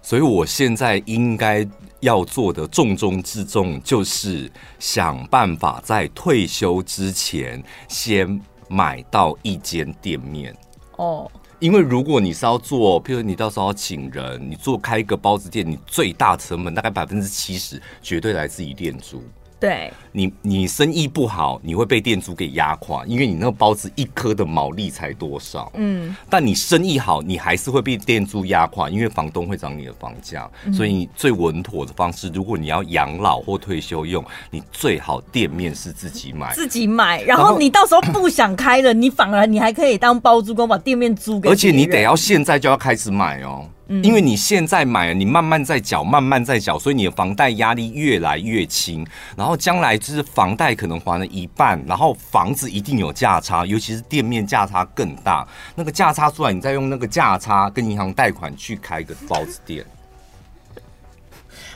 [0.00, 1.68] 所以我现在应该
[2.00, 10.56] 要做的重中之重，就是想办法在退休之前先买到一间店面。
[10.96, 19.22] 哦，因为如果你是要做，譬如你到时候要请人，你做开一个包子店，你最大成本大概百分之七十，绝对来自于店租。
[19.62, 25.70] 对你，你生意不好，你会被店主给压垮，因为你那个包子一颗的毛利才多少。
[25.76, 30.50] 嗯，但你生意好，你还是会被店主压垮，因为房东会涨你的房价。
[30.64, 37.22] 嗯、所以最稳妥的方式，如果你要养老或退休用，你最好店面是自己买，自己买。
[37.22, 41.48] 然后你到时候不想开了，你反而你还可以当包租公把店面租给。
[41.48, 43.64] 而且你得要现在就要开始买哦。
[44.02, 49.06] 因为你现在买，你慢慢在缴，慢慢在缴，所以你的房贷压力越来越轻。
[49.36, 55.46] 然后将来就是房贷可能还了一半，然后房子一定有价差，尤其是店面价差更大。
[55.74, 59.84] 那个价差出来，你再用那个价差跟银行贷款去开个包子店，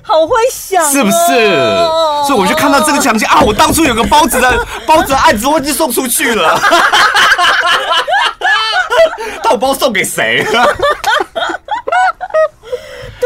[0.01, 1.17] 好会想哦，是不是？
[2.27, 6.59] 所以我就看到这个奖金啊，我当初有个包子的 包子的案子，我已经送出去了。
[9.43, 10.45] 但我不知道送给谁。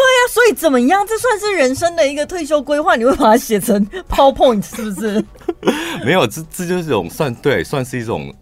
[0.01, 1.07] 对呀、啊，所以怎么样？
[1.07, 2.97] 这算是人生的一个退休规划？
[2.97, 5.23] 你会把它写成 PowerPoint 是不是？
[6.05, 8.35] 没有，这这就是一种算对，算是一种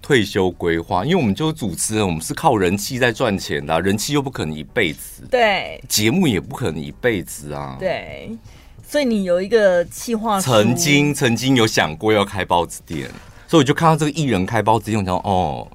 [0.00, 1.04] 退休规划。
[1.04, 7.76] 因为我们就是主持人，我们是靠人气在赚钱的、啊，人气又不可能一辈子，对，节目也不可能一辈子啊。
[7.80, 8.30] 对，
[8.88, 13.10] 所以你有一个计划，曾经曾经有想过要开包子店，
[13.48, 15.66] 所以我就看到这个艺人开包子店，我想说哦，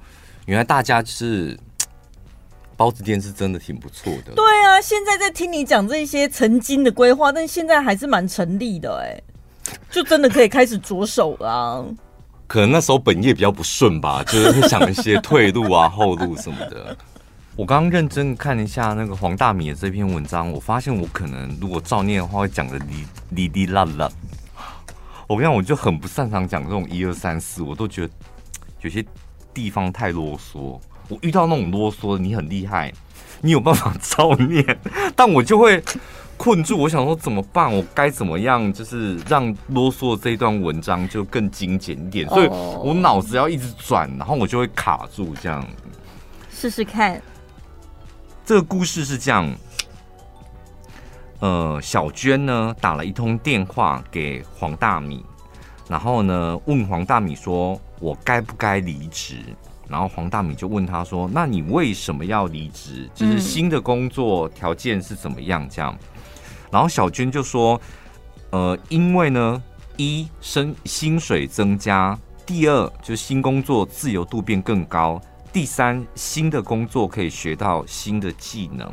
[0.46, 1.58] 原来大家就是。
[2.78, 4.32] 包子店是真的挺不错的。
[4.36, 9.20] 对啊，现在在听你讲这些曾经的规划，但现在还是蛮成立的哎，
[9.90, 11.84] 就真的可以开始着手啦啊。
[12.46, 16.96] 可能那时候本业比较不顺吧，就是会想一些退路啊、后路什么的。
[17.56, 24.08] 我刚刚认真看一下那个黄大米的这篇文章，我发现我可能如果照念的话，会讲的哩哩哩啦啦。
[25.26, 28.12] 我跟你讲，我就很不擅长讲这种一二三四，我都觉得
[28.82, 29.04] 有些
[29.52, 30.78] 地方太啰嗦。
[31.08, 32.92] 我遇到那种啰嗦的，你很厉害，
[33.40, 34.78] 你有办法照念，
[35.16, 35.82] 但我就会
[36.36, 36.78] 困住。
[36.78, 37.74] 我想说怎么办？
[37.74, 38.72] 我该怎么样？
[38.72, 42.28] 就是让啰嗦的这一段文章就更精简一点。
[42.28, 45.34] 所以我脑子要一直转，然后我就会卡住。
[45.40, 45.66] 这样
[46.50, 47.20] 试试看。
[48.44, 49.54] 这个故事是这样：
[51.40, 55.24] 呃，小娟呢打了一通电话给黄大米，
[55.88, 59.36] 然后呢问黄大米说：“我该不该离职？”
[59.88, 63.08] 然后黄大米就问他说：“那你为什么要离职？
[63.14, 65.66] 就是新的工作条件是怎么样？
[65.70, 65.96] 这样。”
[66.70, 67.80] 然后小娟就说
[68.52, 69.62] ：“呃，因为呢，
[69.96, 75.18] 一升薪水增加，第二就是新工作自由度变更高，
[75.52, 78.86] 第三新的工作可以学到新的技能。”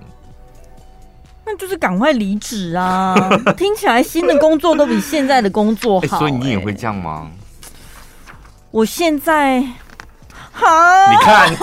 [1.46, 3.14] 那就是赶快离职啊！
[3.58, 7.30] 听起来新的工作都比现在的工作好，欸，所以你也会这样吗？
[8.72, 9.64] 我现在。
[10.58, 11.54] 好，你看，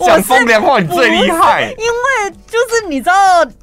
[0.00, 1.70] 讲风凉话你最厉害。
[1.70, 3.14] 因为就是你知道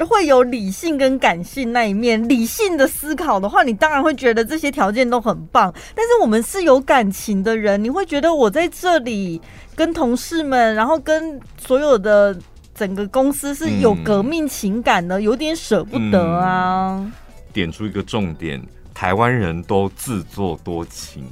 [0.08, 2.26] 会有理性跟感性那一面。
[2.30, 5.74] 理性的思考的话，你当然会觉得这些条件都很棒。
[5.94, 9.42] 但是我们是有感情的人，你会觉得我在这里
[9.76, 12.34] 跟同事们，然后跟所有的
[12.74, 16.96] 整个公司是有革命情感的，有点舍不得啊。
[17.00, 17.12] 嗯，
[17.52, 21.26] 点出一个重点，台湾人都自作多情。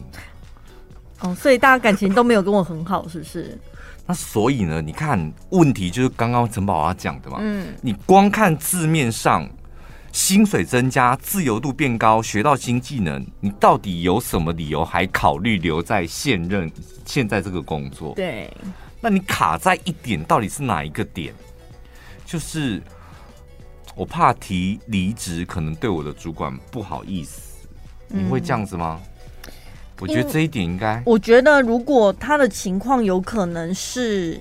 [1.23, 3.57] 哦，所以大家感情都没有跟我很好，是不是？
[4.05, 4.81] 那所以呢？
[4.81, 7.37] 你看，问题就是刚刚陈宝华讲的嘛。
[7.39, 9.49] 嗯，你光看字面上，
[10.11, 16.69] 薪水增加、自由度变高、学到新技能，你到底有什么理由还考虑留在现任
[17.05, 18.13] 现在这个工作？
[18.15, 18.51] 对，
[18.99, 21.33] 那你卡在一点，到底是哪一个点？
[22.25, 22.83] 就是
[23.95, 27.53] 我怕提离职，可能对我的主管不好意思。
[28.09, 28.99] 你会这样子吗？
[29.01, 29.12] 嗯
[30.03, 34.37] 我觉得这一点应该，我觉得如果他的情况有可能是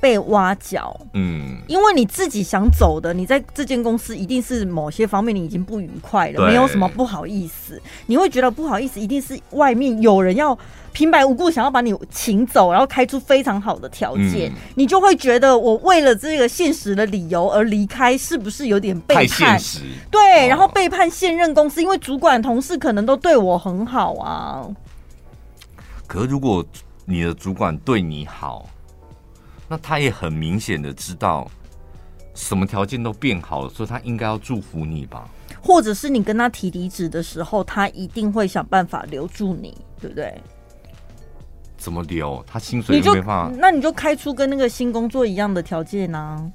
[0.00, 10.58] 被挖角，嗯，因为你自己想走的，你在这间公司一定是某些方面你已经不愉快了，没有什么不好意思，你会觉得不好意思，一定是外面有人要
[10.92, 19.26] 平白无故想要把你请走，然后开出非常好的条件，嗯、你就会觉得我为了这个现实的理由而离开，是不是有点背叛？
[19.26, 19.80] 太现实。
[20.10, 24.66] 对，然后背叛现任公司，因为主管同事可能都对我很好啊。
[26.06, 26.64] 可是如果
[27.04, 28.66] 你的主管对你好，
[29.70, 31.48] 那他也很明显的知道
[32.34, 35.30] 什么条件都变好了，所以他应该要祝福你吧？
[35.62, 40.34] 或者是你跟他提离职的时候，他一定会想办法留住你，对不对？
[41.76, 42.44] 怎么留？
[42.46, 46.50] 他薪水就没办法，那你就开出跟那个新工作一样的条件啊。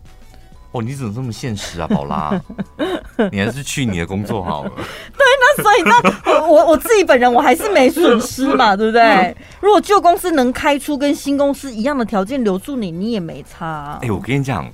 [0.76, 2.38] 哦，你怎么这么现实啊，宝拉？
[3.32, 4.70] 你还是去你的工作好了。
[4.76, 9.34] 对，那所以那我我自己本人我还是没损失嘛，对不对？
[9.62, 14.00] 如果旧公司能开出跟新公司一样的条件留住你，你也没差啊。
[14.02, 14.70] 哎、欸，我跟你讲，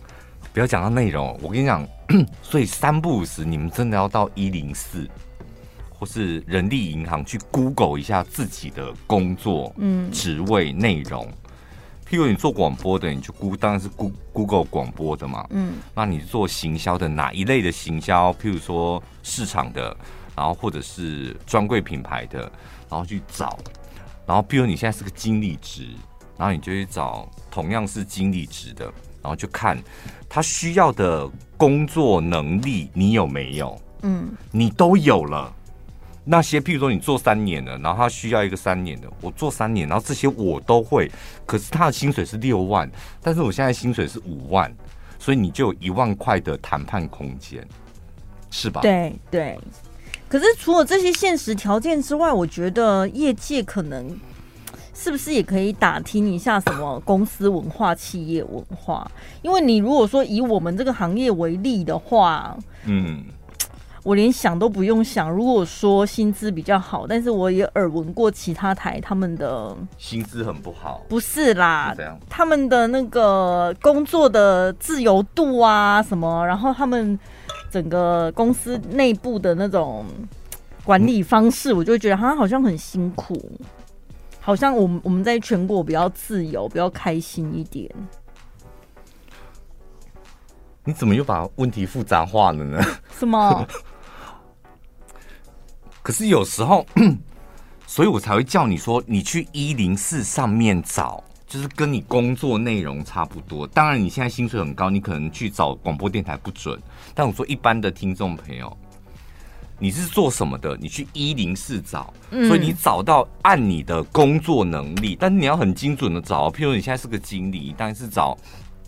[0.51, 1.39] 不要讲到内容。
[1.39, 1.87] 我跟你讲，
[2.41, 5.07] 所以三不五时，你们真的要到一零四
[5.99, 11.27] 或是人力银行去 Google 一下自己的工作、嗯，职位内容。
[12.11, 13.87] 譬如你做广播的，你就 Google 当然是
[14.33, 15.47] Google 广播的嘛。
[15.51, 18.33] 嗯，那你做行销的哪一类的行销？
[18.33, 19.95] 譬如说市场的，
[20.35, 22.39] 然后或者是专柜品牌的，
[22.89, 23.57] 然后去找。
[24.25, 25.87] 然后譬如你现在是个经理职，
[26.37, 28.83] 然后你就去找同样是经理职的，
[29.21, 29.81] 然后就看
[30.27, 33.81] 他需要的工作能力你有没有？
[34.01, 35.53] 嗯，你都有了。
[36.31, 41.11] 那些，譬如说你做三年了，然后他需要一个三年的，我做三年，然后这些我都会，
[41.45, 42.89] 可是他的薪水是六万，
[43.21, 44.73] 但是我现在薪水是五万，
[45.19, 47.67] 所以你就有一万块的谈判空间，
[48.49, 48.79] 是吧？
[48.79, 49.59] 对对。
[50.29, 54.17] 可是除了这些现实条件之外，我觉得业界可能
[54.93, 59.05] 是不是也可以打听一下什么公司文化、企业文化？
[59.41, 63.25] 因为你如果说以我们这个行业为例的话，嗯。
[64.03, 65.29] 我连想都不用想。
[65.29, 71.01] 如果说薪资比较好，但是我也耳闻过其他台他们的薪资很不好。
[71.07, 71.95] 不是啦，
[72.27, 77.19] 他们的那个工作的自由度啊什么，然后他们
[77.69, 80.05] 整个公司内部的那种
[80.83, 83.39] 管理方式，我就会觉得他好像很辛苦，
[84.39, 87.87] 好像我们我们在全国比较自由，比较开心一点。
[90.83, 92.83] 你怎么又把问题复杂化了呢？
[93.11, 93.67] 什么？
[96.01, 96.85] 可是有时候，
[97.85, 103.67] 所以我才会叫你说，你去一零四上面找，就是跟你工作内容差不多。
[103.67, 106.81] 当然，你现在薪水很高，你可能去找广播电台不准。
[107.13, 108.75] 但我说一般的听众朋友，
[109.77, 110.77] 你是做什么的？
[110.77, 116.49] 你去一零四找，所以你找到按你的工作能力，但是你要很精准的找。
[116.49, 118.37] 譬如你现在是个经理，当然是找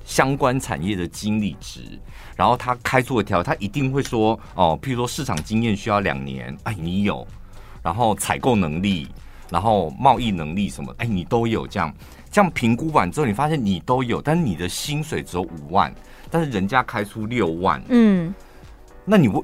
[0.05, 1.99] 相关产业的经理职。
[2.35, 7.27] 然后他开出的条，他一定会说哦，譬如说市场经验需要两年，哎，你有，
[7.81, 9.07] 然后采购能力，
[9.49, 11.93] 然后贸易能力什么，哎，你都有，这样。
[12.31, 15.93] 这样评估完之后，你发现你都有，但是你的薪水只有五万，
[16.31, 18.33] 但是人家开出六万，嗯，
[19.05, 19.39] 那你会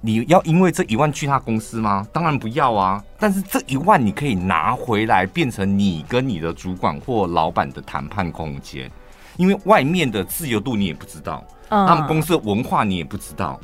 [0.00, 2.04] 你要因为这一万去他公司吗？
[2.12, 8.90] 当然不要啊，但是这一万你可以拿回来，变成你跟你的主管或老板的谈判空间，
[9.38, 11.42] 因为外面的自由度你也不知道。
[11.70, 13.60] 他们公司的文化你也不知道，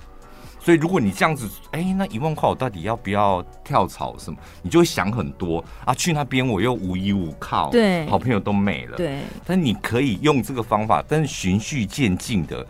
[0.60, 4.38] 所以如果你这样子，哎、欸，那一万块我到底要不要跳槽什么？
[4.60, 5.94] 你就会想很多啊。
[5.94, 9.20] 去那边我又无依无靠，对，好朋友都没了，对。
[9.46, 12.66] 但你可以用这个方法，但是循序渐进的，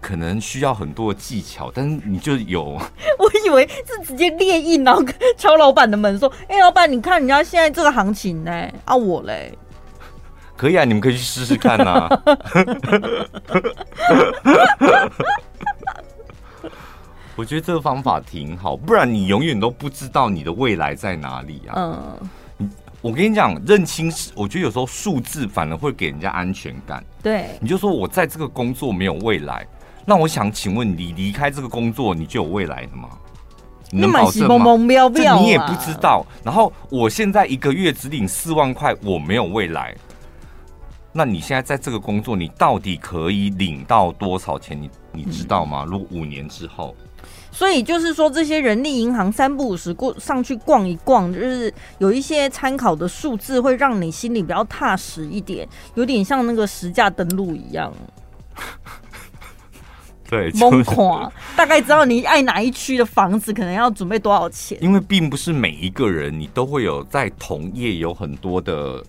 [0.00, 2.80] 可能需要很多技巧，但是你就有。
[3.18, 5.02] 我以为是直接列印，然后
[5.36, 9.58] 敲老板的门说：“哎、欸，老板，你看人家现在这个行情呢，啊，我嘞。”
[10.56, 12.08] 可以啊，你们可以去试试看呐。
[17.36, 21.74] 我觉得这个方法挺好，不然你永远都不知道你的未来在哪里啊。
[22.58, 27.04] 嗯，我跟你讲，认清是，我觉得有时候数字反而会给人家安全感。
[27.20, 29.66] 对，你就说我在这个工作没有未来，
[30.06, 33.08] 那我想请问你，离开这个工作，你就有未来了吗？
[33.90, 34.64] 你能保证吗？
[35.12, 36.24] 这你也不知道。
[36.42, 39.94] 然后我现在一个月只领四万块，我没有未来。
[41.16, 44.76] 那你现在在这个工作，你到底可以领到多少钱？
[44.76, 45.86] 你你知道吗？
[45.88, 46.92] 如果五年之后，
[47.52, 57.92] 所以就是说，这些人力银行三不五时过上去逛一逛，就是有一些参考的数字，会让你心里比较踏实一点，有点像那个实价登录一样。
[60.28, 64.76] 对，疯狂，大概知道你爱哪一区的房子，可能要准备多少钱。
[64.82, 69.00] 因为并不是每一个人，你都会有在同业有很多的。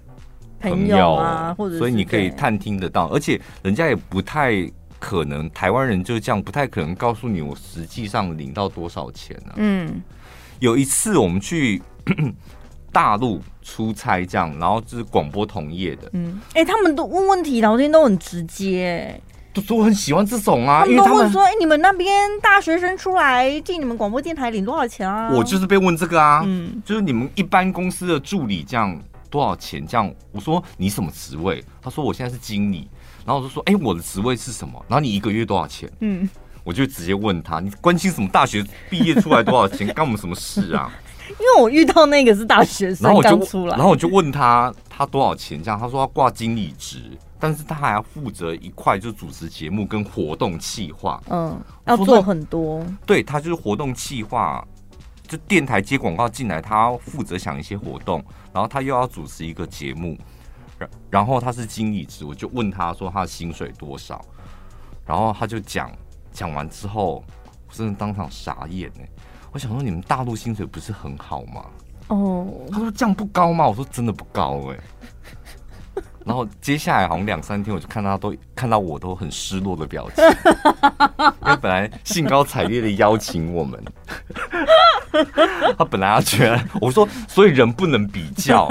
[0.69, 9.55] 朋友啊，或者所以你可以探听得到，而且人家也不太可能，台湾人就是这样，不太可能告诉你我实际上领到多少钱呢、啊？
[9.57, 10.01] 嗯，
[10.59, 11.81] 有一次我们去
[12.91, 19.19] 大陆出差，这样，然后就是广播同业的，嗯，哎、欸，他们都问问题，聊天都很直接，
[19.53, 25.29] 都说我很喜欢这种啊，他们都问说，哎、欸，你们那边大学生出来进你们广播电台领多少钱啊？
[25.33, 28.97] 我就是被问这个啊，嗯，就是你们一般公司的助理这样。
[29.35, 29.85] 多少钱？
[29.85, 31.61] 这样我说你什么职位？
[31.81, 32.89] 他说我现在是经理。
[33.25, 34.73] 然后我就说，哎、欸，我的职位是什么？
[34.87, 35.91] 然后你一个月多少钱？
[35.99, 36.29] 嗯，
[36.63, 38.29] 我就直接问他，你关心什么？
[38.29, 39.87] 大学毕业出来多少钱？
[39.93, 40.89] 干我们什么事啊？
[41.27, 45.61] 因为我遇到那个是大学生刚出来，然后我就问他他多少钱？
[45.61, 51.21] 这样他说要挂经理职，但是他还要负责一块，就是主持节目跟活动企划。
[51.29, 52.85] 嗯，要做很多。
[53.07, 54.65] 对，他就是活动企划。
[55.27, 58.23] 就电台接广告进来，他要负责想一些活动，
[58.53, 60.17] 然后他又要主持一个节目，
[60.77, 64.23] 然然后他是经理职，我就问他说他的薪水多少，
[65.05, 65.91] 然后他就讲，
[66.31, 67.23] 讲完之后，
[67.67, 69.01] 我真的当场傻眼呢。
[69.51, 71.65] 我想说你们大陆薪水不是很好吗？
[72.09, 73.67] 哦，他说这样不高吗？
[73.67, 74.77] 我说真的不高哎。
[76.25, 80.23] 然后接下来好像两三天，我就看他都看到我都很失落的表情，
[81.45, 83.81] 因为本来兴高采烈的邀请我们，
[85.77, 88.67] 他本来要觉得我说，所以人不能比较。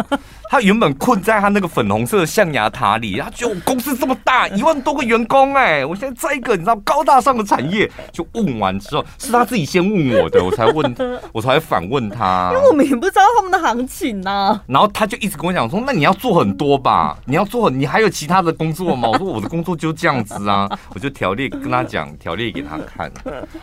[0.54, 7.90] 他原本困在他那个粉红色的象牙塔里，他觉得我公司这么大，一万多个员工，哎，我现在在一个你知道高大上的产业。
[8.12, 10.96] 就问完之后，是他自己先问我的，我才问，
[11.34, 14.60] 我才反问他，因为我们也不知道他们的行情呐。
[14.68, 19.08] 然后他就一直跟我讲说，那你要做很多吧，你要做，你还有其他的工作吗？
[19.08, 23.10] 我说我的工作就这样子啊，我就条列跟他讲，条列给他看。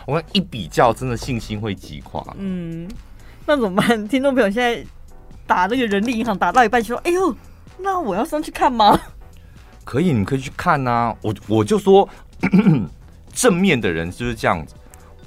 [0.04, 2.22] 我说一比较，真的信心会击垮。
[2.36, 2.86] 嗯，
[3.46, 4.06] 那怎么办？
[4.06, 4.84] 听众朋友现在。
[5.46, 7.34] 打那个人力银行打到一半就说：“哎呦，
[7.78, 8.98] 那我要上去看吗？”
[9.84, 11.14] 可以，你可以去看啊。
[11.20, 12.08] 我我就说
[13.32, 14.74] 正面的人就是这样子。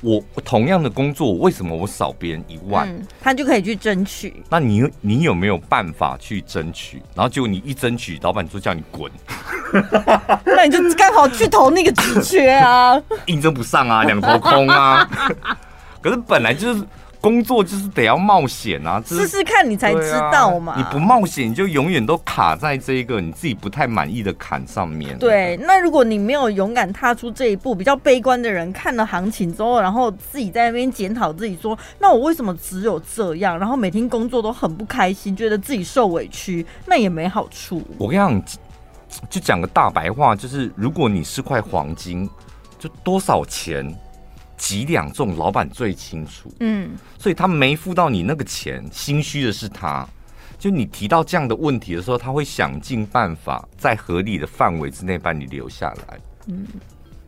[0.02, 2.88] 我同样的工作，为什么我少别人一万？
[2.88, 4.44] 嗯，他就可以去争取。
[4.50, 7.02] 那你你有没有办法去争取？
[7.16, 9.12] 然后结果你一争取，老板就叫你滚。
[10.46, 15.10] 那你就刚好去投那个职缺啊， 应征不上啊，两头空啊。
[16.02, 16.84] 可是本来就是。
[17.26, 20.74] 工作就是得要冒险啊，试试看你才知道嘛。
[20.74, 25.18] 啊、你不冒险，你就永远都卡在这一个你自己不太满意的坎上面。
[25.18, 33.58] 对，那如果你没有勇敢踏出这一步，比较悲观的人看了行情之后，然后自己在那边检讨自己说，那我为什么只有这样？
[33.58, 37.82] 然后每天工作都很不开心，觉得自己受委屈，那也没好处。
[37.98, 38.62] 我跟你讲，
[39.32, 42.30] 就讲个大白话，就是如果你是块黄金，
[42.78, 43.84] 就多少钱？
[44.58, 46.52] 几两重，老板最清楚。
[46.60, 50.08] 嗯，所以他没付到你那个钱，心虚的是他。
[50.58, 56.20] 就你提到这样的问题的时候，他会想尽办法在合理的范围之内把你留下来。
[56.48, 56.66] 嗯，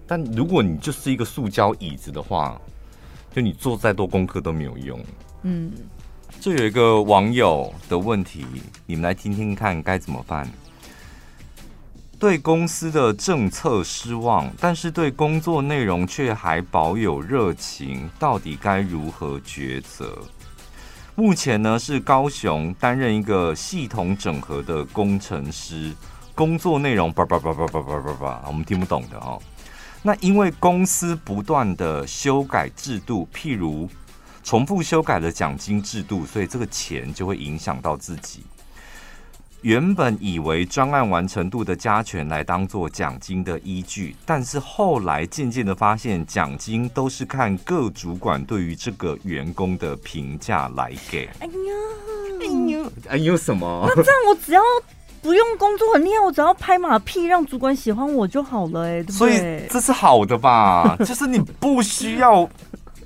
[0.08, 2.60] 但如果你就是一个塑胶椅子的话，
[3.34, 5.00] 就你做再多功课都没有用。
[5.44, 5.72] 嗯，
[6.40, 8.46] 这有一个网友的问题，
[8.86, 10.50] 你们来听听看该怎么办。
[12.20, 20.18] 对公司的政策失望，但是对工作内容却还保有热情，到底该如何抉择？
[21.14, 25.94] 目前呢是高雄担任一个系统整合的工程师，
[26.34, 29.40] 工作内容叭叭叭叭叭叭叭叭，我们听不懂的哦。
[30.02, 33.88] 那因为公司不断的修改制度，譬如
[34.44, 38.44] 重复修改了奖金制度，所以这个钱就会影响到自己。
[39.68, 51.30] 原本以为专案完成度的加权来当做奖金的依据，但是后来渐渐的发现，奖金都是看各主管对于这个员工的评价来给。
[51.42, 51.52] 哎呀，
[52.40, 53.84] 哎呦，哎呦，什么？
[53.90, 54.62] 那这样我只要
[55.22, 59.18] 不用工作很厉害，我只要拍马屁让主管喜欢我就好了，哎，对不对？
[59.18, 60.96] 所以这是好的吧？
[61.04, 62.50] 就是你不需要，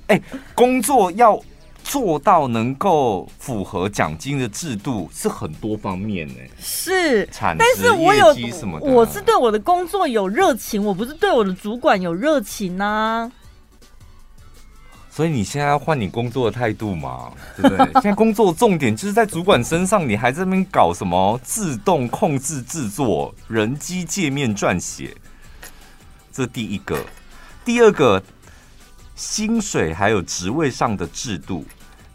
[0.06, 0.22] 哎，
[0.54, 1.36] 工作要。
[1.84, 8.78] 做到能够符合奖金的制度是很多方面呢，是产值，但是我有什么？
[8.80, 13.30] 我是对我的工作有热情，我不是对我的主管有热情啊。
[15.10, 17.92] 所以你现在要换你工作的态度嘛，对不对？
[18.00, 25.14] 现在工作的重点就是在主管身上，你还在那边搞什么自动控制制作、人机界面撰写，
[26.32, 26.98] 这第一个，
[27.64, 28.22] 第二个。
[29.22, 31.64] 薪水还有职位上的制度，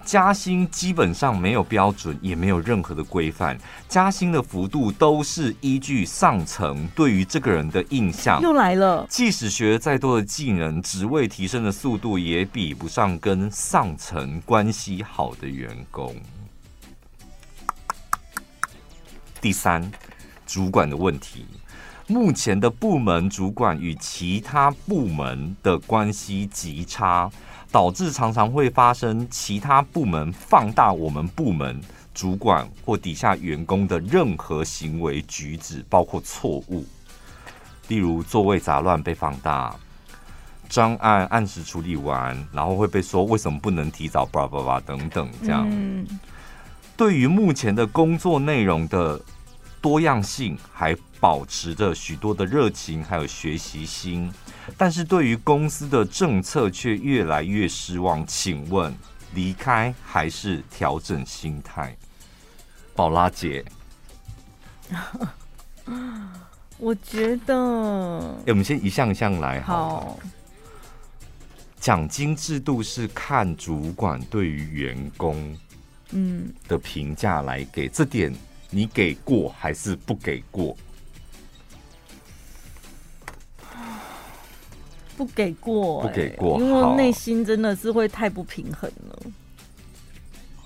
[0.03, 3.57] 加薪基本上没有标准，也没有任何的规范。
[3.87, 8.41] 加薪的幅度都是依据上层对于这个人的印象。
[8.41, 16.13] 又来了，即使学了再多的技能，职位提升的速度也比不上跟上层关系好的员工。
[19.39, 19.89] 第三，
[20.45, 21.45] 主管的问题。
[22.07, 27.29] 目前的部门主管与其他部门的关系极差，
[27.69, 31.79] 导致常常会发生其他部门放大我们部门
[32.13, 36.85] 主管或底下员工的任何行为举止，包括错误，
[37.89, 39.75] 例如座位杂乱被放大，
[40.69, 45.67] 专案按时处理完，然后会被说为什么不能提早，叭叭叭等等这样。
[45.69, 46.07] 嗯。
[46.95, 49.21] 对于目前的工作内容的
[49.81, 54.31] 多样性，还保持着许多的热情，还有学习心，
[54.77, 58.25] 但是对于公司的政策却越来越失望。
[58.27, 58.93] 请问，
[59.33, 61.95] 离开还是调整心态？
[62.95, 63.63] 宝拉姐，
[66.77, 67.53] 我觉得，
[68.45, 69.89] 欸，我们先一项一项来好。
[69.89, 70.19] 好，
[71.79, 75.57] 奖金制度是看主管对于员工
[76.11, 78.33] 嗯的评价来给，这点
[78.69, 80.77] 你给过还是不给过？
[85.17, 89.19] 不给过、欸，不给过，因为内心真的是会太不平衡了。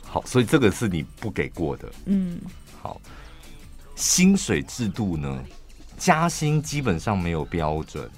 [0.03, 1.89] 好，所以这个是你不给过的。
[2.05, 2.37] 嗯，
[2.81, 2.99] 好。
[3.95, 5.41] 薪水制度呢？
[5.97, 8.09] 加薪基本上没有标准，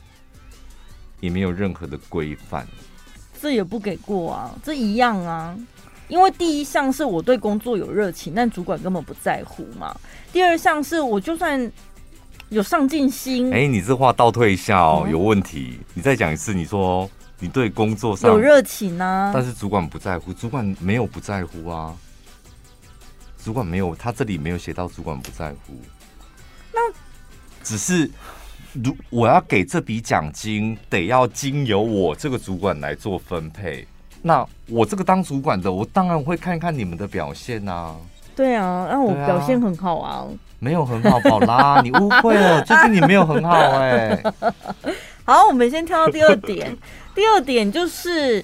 [1.19, 2.65] 也没有任何的规范。
[3.39, 5.55] 这也不给过啊，这一样啊。
[6.07, 9.95] 因为第一项是我对工作有热情，但主管根本不在乎嘛。
[10.31, 11.71] 第二项是我就算。
[12.53, 13.51] 有上进心。
[13.51, 15.79] 哎、欸，你这话倒退一下哦，有问题。
[15.95, 21.95] 你再讲一次，你说你对工作上有热情啊，但是主管不在乎，主管没有不在乎啊。
[23.43, 25.73] 主管没有，他这里没有写到主管不在乎。
[26.71, 26.79] 那
[27.63, 28.07] 只是，
[28.71, 33.87] 如我要给这笔奖金，得要经由我这个主管来做分配。
[34.21, 37.95] 那我这个当主管的，我当然会看看你们的表现啊。
[38.35, 40.25] 对啊，那我表现很好啊。
[40.59, 44.33] 没有很好，宝拉， 你误会了，就是你没有很好哎、欸。
[45.25, 46.73] 好，我们先跳到第二点。
[47.13, 48.41] 第二点就是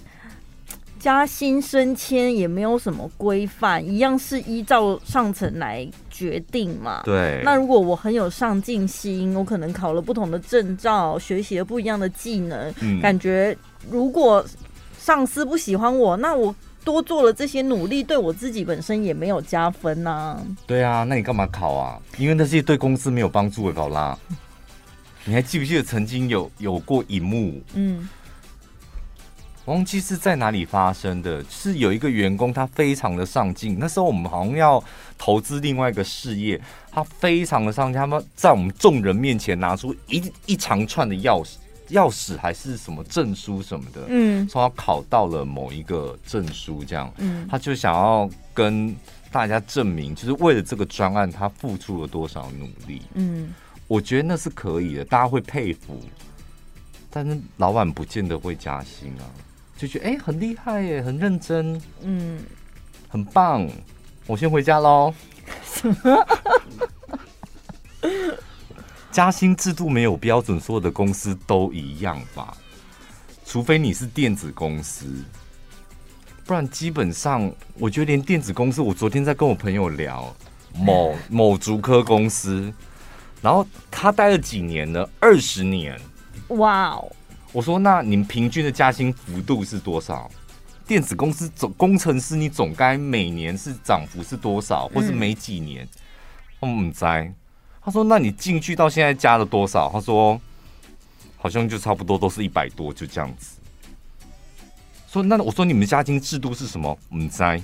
[1.00, 7.04] 加薪升迁也没有什么规范，一样是依照上层来决定嘛。
[7.06, 7.42] 对。
[7.46, 13.56] 那如果我很有上进心，我可能考了不同的证照，学习了不一样的技能，嗯、感觉
[13.90, 14.46] 如果
[14.98, 16.54] 上司不喜欢我，那我。
[16.84, 20.44] 多做了这些努力，对我自己本身也没有加分呐、啊。
[20.66, 22.00] 对啊，那你干嘛考啊？
[22.18, 24.18] 因为那些对公司没有帮助的，宝拉。
[25.26, 27.62] 你还记不记得曾经有有过一幕？
[27.74, 28.08] 嗯，
[29.66, 31.44] 忘记是在哪里发生的。
[31.50, 33.78] 是有一个员工，他非常的上进。
[33.78, 34.84] 那时候我们好像要
[35.18, 36.60] 投资另外一个事业，
[36.90, 38.00] 他非常的上进。
[38.00, 41.58] 他们在我们众人面前拿出一一长串的钥匙。
[41.92, 48.96] 钥匙还是什么证书什么的，嗯，说他考到了某一个证书，这样，嗯，他就想要跟
[49.32, 53.54] 大家证明，就是为了这个专案，他付出了多少努力，嗯，
[53.88, 56.00] 我觉得那是可以的，大家会佩服，
[57.10, 59.26] 但是老板不见得会加薪啊，
[59.78, 62.40] 就觉得哎、欸、很厉害耶，很认真，嗯，
[63.08, 63.68] 很棒，
[64.28, 65.14] 我先回家喽。
[69.20, 72.56] 加薪制度没有标准，所有的公司都一样吧？
[73.46, 75.08] 除非你是电子公司，
[76.46, 80.34] 不然基本上，我觉得连电子公司，我昨天在跟我朋友聊
[80.74, 82.74] 某某竹科公司，
[83.42, 85.06] 然后他待了几年呢？
[85.20, 86.00] 二十年。
[86.52, 87.12] 哇哦！
[87.52, 90.32] 我说，那你们平均的加薪幅度是多少？
[90.88, 95.86] 电子公司总工程师，你总该每年是涨幅是多少，或是每几年？
[96.62, 97.34] 我们在。
[97.90, 100.40] 他说：“那你进去到现在加了多少？”他说
[101.38, 103.58] ：“好像就差不多都是一百多，就这样子。”
[105.10, 107.62] 说：“那我说你们加薪制度是什么？”唔知。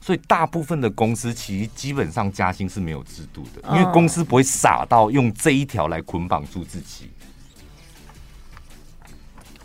[0.00, 7.10] 所以大部分的公司其实基本上加薪是没有制度的，因为公司不会傻到用这一条来捆绑住自己。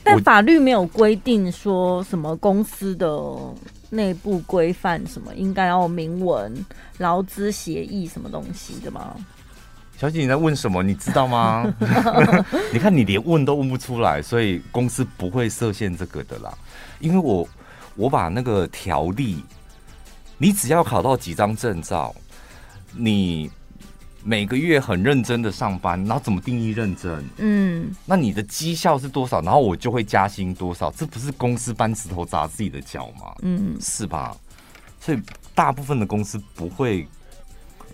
[0.04, 3.08] 但法律没有规定说什么公司的。
[3.92, 6.66] 内部规范什么应该要明文
[6.98, 9.16] 劳资协议什么东西的吗？
[9.98, 10.82] 小姐，你在问什么？
[10.82, 11.72] 你知道吗？
[12.74, 16.52] 你看你连问都问不出来，所以公司不会设限这个的啦。
[17.00, 17.48] 因为我
[17.96, 19.44] 我把那个条例，
[20.38, 22.16] 你只要考到几张证照，
[22.96, 23.52] 你。
[24.24, 27.26] 每个月很认真的上班，然后怎么定义认真？
[27.38, 29.42] 嗯，那你的绩效是多少？
[29.42, 30.92] 然后我就会加薪多少？
[30.92, 33.34] 这不是公司搬石头砸自己的脚吗？
[33.42, 34.36] 嗯，是吧？
[35.00, 35.20] 所以
[35.56, 37.08] 大部分的公司不会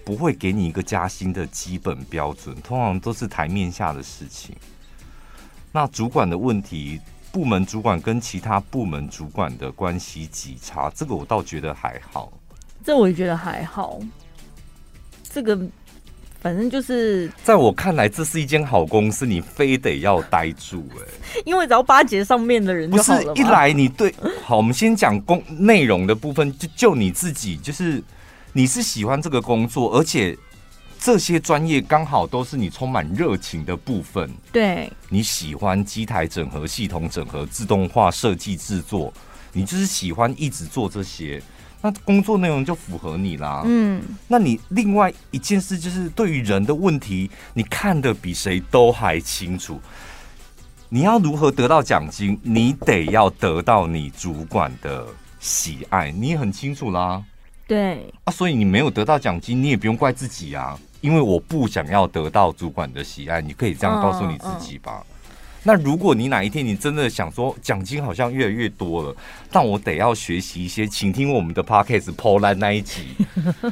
[0.03, 4.53] 不会给你一个加薪的基本标准，通常都是台面下的事情。
[5.71, 6.99] 那主管的问题，
[7.31, 12.33] 部门主管跟其他部门主管的关系极差，这个我倒觉得还好。
[12.83, 13.99] 这我也觉得还好。
[15.23, 15.59] 这个
[16.39, 20.99] 反正就是，在我看来，这是一间好公司，你非得要待住哎、
[21.35, 23.23] 欸，因为只要巴结上面的人就好了。
[23.23, 24.13] 不是一来你对，
[24.43, 28.01] 好，我们先讲工内容的部分，就就你自己，就是
[28.53, 30.37] 你是喜欢这个工作，而且
[30.99, 34.29] 这些专业刚好都是你充满热情的部分。
[34.51, 39.11] 对，你喜欢机台整合、系统整合、自动化设计制作，
[39.51, 41.41] 你就是喜欢一直做这些。
[41.87, 43.63] 那工作内容就符合你啦。
[43.65, 49.79] 嗯，那你另外一件事就是对于人的问题，你看得比谁都还清楚。
[50.89, 52.37] 你要如何得到奖金？
[52.43, 55.05] 你得要得到你主管的
[55.39, 57.23] 喜爱，你也很清楚啦。
[57.65, 65.01] 对啊，所以你没有得到奖金，你也不用怪自己啊，因为我不想要得到主管的喜爱，你可以这样告诉你自己吧。
[65.01, 65.16] 嗯嗯
[65.67, 69.13] 那如果你哪一天你真的想说奖金好像越来越多了，
[69.51, 73.07] 但我得要学习一些，请听我们的 podcast 破烂那一集。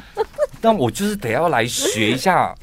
[0.60, 2.54] 但我就是得要来学一下，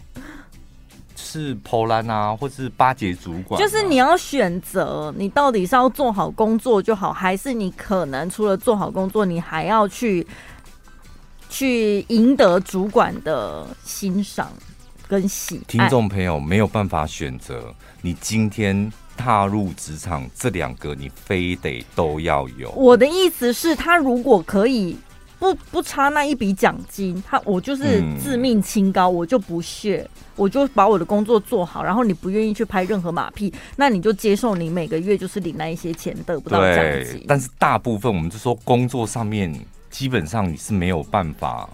[1.15, 3.59] 是破烂啊，或是巴结主管。
[3.59, 10.27] 就是你要选择，你到底是要做好工作就好，还是你可能除了做好工作，你还要去
[11.49, 14.53] 去赢得主管的欣赏
[15.07, 15.63] 跟喜爱。
[15.67, 17.73] 听众朋友没有办法选择，
[18.03, 18.93] 你今天。
[19.23, 22.69] 踏入职场，这两个你非得都要有。
[22.71, 24.97] 我的意思是，他如果可以
[25.39, 30.05] 不不差那一笔奖金，他我就是自命清高，嗯、我就不屑，
[30.35, 31.81] 我就把我的工作做好。
[31.81, 37.23] 然后你不愿意去拍任何马屁，那你就接受你每个月就是领那一些钱，得不到奖金。
[37.25, 39.57] 但是大部分我们就说工作上面，
[39.89, 41.69] 基本上你是没有办法，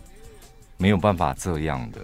[0.78, 2.00] 没有办法这样的。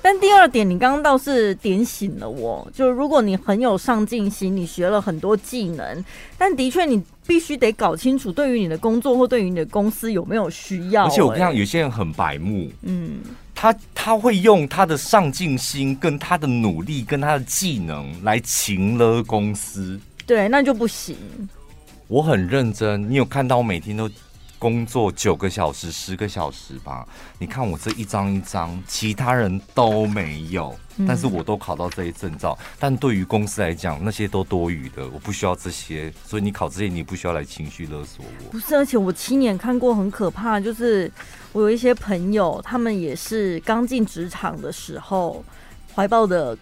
[0.00, 6.04] 但第二点，你刚刚倒是点醒了我，就是如果你很有上进心，你学了很多技能，
[6.36, 11.04] 但的确你必须得搞清楚，对于你的工作或对于你的公司有没有需要。
[11.04, 13.20] 而且我跟你讲，有些人很白目，嗯，
[13.54, 21.16] 他他会用他的上进心、跟他的努力、跟他的技能来擒了公司，对，那就不行。
[22.08, 24.10] 我很认真，你有看到我每天都。
[24.58, 27.06] 工作九个小时、十个小时吧。
[27.38, 30.74] 你看我这一张一张，其他人都没有，
[31.06, 32.56] 但是我都考到这些证照。
[32.78, 36.12] 但对于公司来讲，那些都多余的，我不需要这些。
[36.24, 38.50] 所以你考这些，你不需要来情绪勒索我。
[38.50, 41.10] 不是，而且我亲眼看过很可怕，就是
[41.52, 45.44] 我有一些朋友，他们也是刚进职场的时候，
[45.94, 46.56] 怀抱的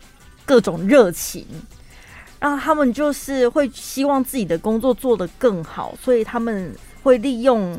[0.45, 1.47] 各种热情，
[2.41, 6.75] 然后他们就是会希望自己的工作做得更好，所以他们。
[7.03, 7.79] 会利用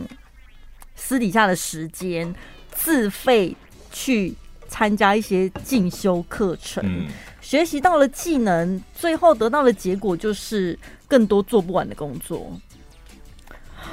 [0.95, 2.33] 私底下的时间
[2.71, 3.55] 自费
[3.91, 4.35] 去
[4.67, 7.07] 参加一些进修课程，嗯、
[7.41, 12.51] 学习到了技能，最后得到的结果就是更多做不完的工作。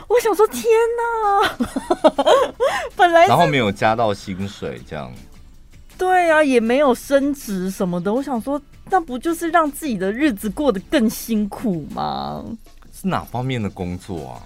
[0.09, 0.65] 我想说，天
[0.99, 1.57] 哪！
[2.97, 5.13] 本来然后没有加到薪水，这样
[5.97, 8.13] 对啊，也没有升职什么的。
[8.13, 12.45] 我想说，那不就是让自己的日子过得更辛苦吗？
[12.93, 14.43] 是哪方面的工作啊？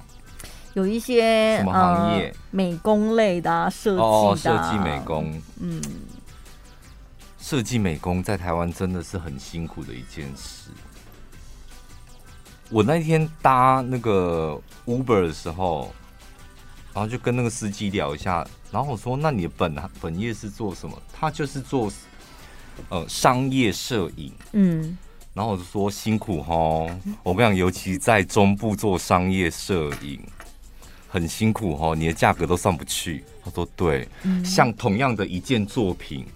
[0.74, 2.28] 有一些什么行业？
[2.28, 5.80] 呃、美工类的、啊，设计的、啊，哦，设计美工，嗯，
[7.38, 10.70] 设计美工在台湾真的是很辛苦的一件事。
[12.70, 15.94] 我那天搭那个 Uber 的时候，
[16.92, 21.92] 然后就跟那个司机聊一下，然后我说：“那你的本本业是做什么？”他就是做
[22.88, 24.98] 呃商业摄影，嗯，
[25.34, 30.20] 然后我就说：“辛苦齁，我跟你讲，尤其在中部做商业摄影。”
[31.14, 33.22] 很辛苦哦，你的价格都上不去。
[33.44, 36.26] 他说对，嗯、像同样的一件作品，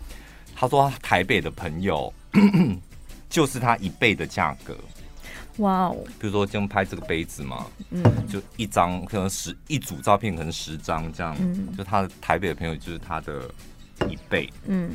[0.55, 2.15] 他说他台北的朋友
[3.29, 4.77] 就是他一倍的价格。
[5.57, 5.97] 哇哦！
[6.21, 13.51] 比如说，这样拍这个杯子嘛，嗯，就一张可能十一组照片，可能十张这样，嗯，就他的台北的朋友就是他的
[14.09, 14.93] 一倍，嗯。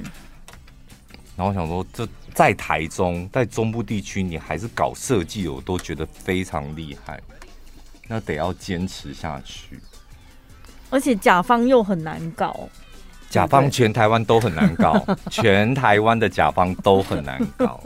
[1.36, 7.22] 然后我想说，这在台中，在中部地区，你还是搞设计，我都觉得非常厉害。
[8.08, 9.80] 那得要坚持下去，
[10.90, 12.70] 而且甲方又很难搞，
[13.30, 17.82] 甲方全台湾都很难搞， 全台湾的甲方都很难搞，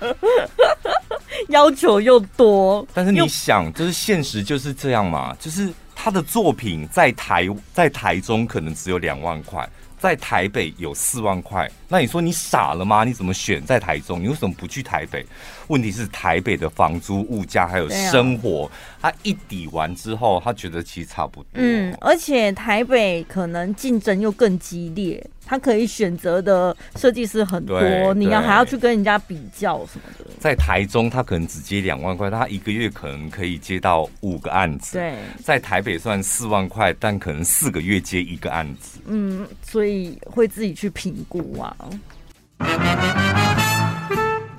[1.48, 2.86] 要求又多。
[2.92, 9.68] 但是你想，就是现实就是这样嘛，就是他的作品在台在台中可能只有两万块。
[9.98, 13.02] 在台北有四万块，那你说你傻了吗？
[13.02, 14.22] 你怎么选在台中？
[14.22, 15.24] 你为什么不去台北？
[15.68, 21.48] 问题是台北的房租、物价还有生活，他一抵完之后，他觉得其实差不多。
[21.54, 25.24] 嗯，而且台北可能竞争又更激烈。
[25.48, 30.24] 他可以选择的设计师很多，你要还要去跟人家比较什么的。
[30.40, 34.98] 在台中，他可能只接两万块，他一个月可能可以接到五个案子。
[34.98, 35.14] 对，
[35.44, 38.98] 在台北算四万块，但可能四个月接一个案子。
[39.06, 41.76] 嗯，所以会自己去评估啊。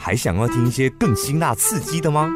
[0.07, 2.29] 还想要听一些更辛辣刺激的吗？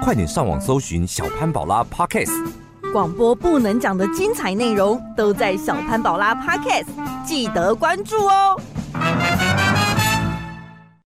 [0.00, 2.48] 快点上网搜寻小潘宝拉 Podcast，
[2.92, 6.86] 广播不能讲的精彩内容都在小潘宝拉 Podcast，
[7.26, 8.60] 记得关注哦。